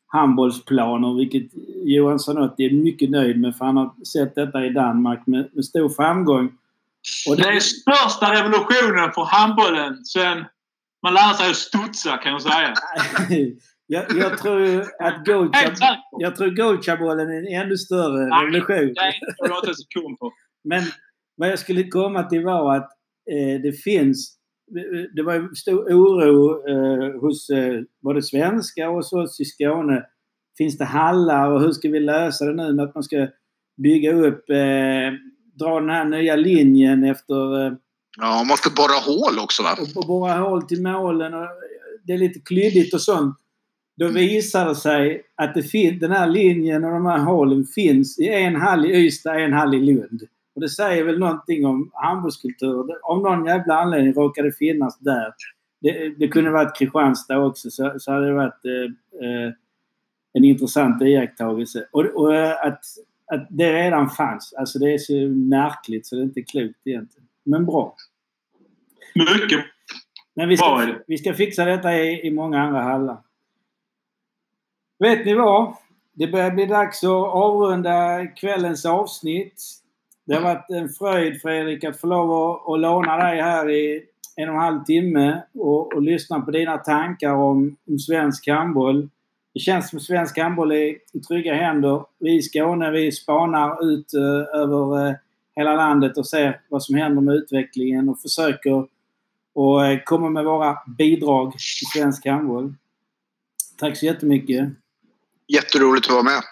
[0.06, 1.52] handbollsplaner vilket
[1.84, 5.64] Johan Zanotti är mycket nöjd med för han har sett detta i Danmark med, med
[5.64, 6.52] stor framgång.
[7.28, 7.42] Och det...
[7.42, 10.44] det är största revolutionen för handbollen sen
[11.02, 12.74] man lärde sig att studsa kan jag säga.
[13.86, 18.94] jag, jag, tror att Goalchabollen är en ännu större Nej, revolution.
[18.94, 20.32] Det tror jag inte en sekund på.
[20.64, 20.82] Men
[21.36, 22.90] vad jag skulle komma till var att
[23.30, 24.38] eh, det finns
[25.14, 30.04] det var stor oro eh, hos eh, både svenskar och hos oss i Skåne.
[30.58, 33.28] Finns det hallar och hur ska vi lösa det nu med att man ska
[33.82, 35.12] bygga upp, eh,
[35.58, 37.78] dra den här nya linjen efter...
[38.20, 39.76] Ja, man måste borra hål också va?
[39.96, 41.48] Och borra hål till målen och
[42.04, 43.36] det är lite klyddigt och sånt.
[43.96, 48.28] Då visar det sig att det den här linjen och de här hålen finns i
[48.28, 50.22] en hall i Ystad, en hall i Lund.
[50.54, 52.86] Och det säger väl någonting om handbollskultur.
[53.02, 55.32] Om någon jävla anledning råkar det finnas där.
[55.80, 59.52] det, det kunde varit Kristianstad också så, så hade det varit eh, eh,
[60.32, 61.86] en intressant iakttagelse.
[61.92, 62.34] Och, och
[62.66, 62.80] att,
[63.32, 64.54] att det redan fanns.
[64.58, 67.27] Alltså det är så märkligt så det är inte klokt egentligen.
[67.48, 67.96] Men bra.
[69.14, 69.64] Mycket
[70.34, 71.02] Men vi bra ska, det.
[71.06, 73.18] vi ska fixa detta i, i många andra hallar.
[74.98, 75.74] Vet ni vad?
[76.12, 79.62] Det börjar bli dags att avrunda kvällens avsnitt.
[80.26, 84.02] Det har varit en fröjd Fredrik att få lov att, att låna dig här i
[84.36, 89.08] en och en halv timme och, och lyssna på dina tankar om, om svensk handboll.
[89.54, 92.04] Det känns som svensk handboll är i trygga händer.
[92.18, 95.14] Vi i Skåne vi spanar ut eh, över eh,
[95.58, 98.86] hela landet och ser vad som händer med utvecklingen och försöker
[99.54, 101.60] och eh, komma med våra bidrag till
[101.94, 102.74] svensk handboll.
[103.78, 104.68] Tack så jättemycket.
[105.48, 106.42] Jätteroligt att vara med.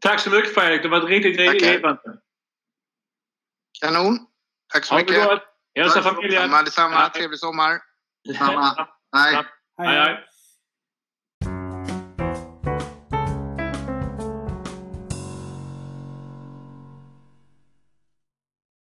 [0.00, 0.82] Tack så mycket Fredrik.
[0.82, 1.72] Det var riktigt Tackar.
[1.72, 2.18] givande.
[3.80, 4.18] Kanon.
[4.72, 5.24] Tack så Ha det mycket.
[5.26, 5.42] gott.
[5.74, 6.42] Hälsa Tack så familjen.
[6.42, 7.08] Detsamma, detsamma.
[7.08, 7.78] Trevlig sommar.
[8.38, 8.86] Samma.
[9.16, 9.34] Hej,
[9.78, 10.24] Hej, hej.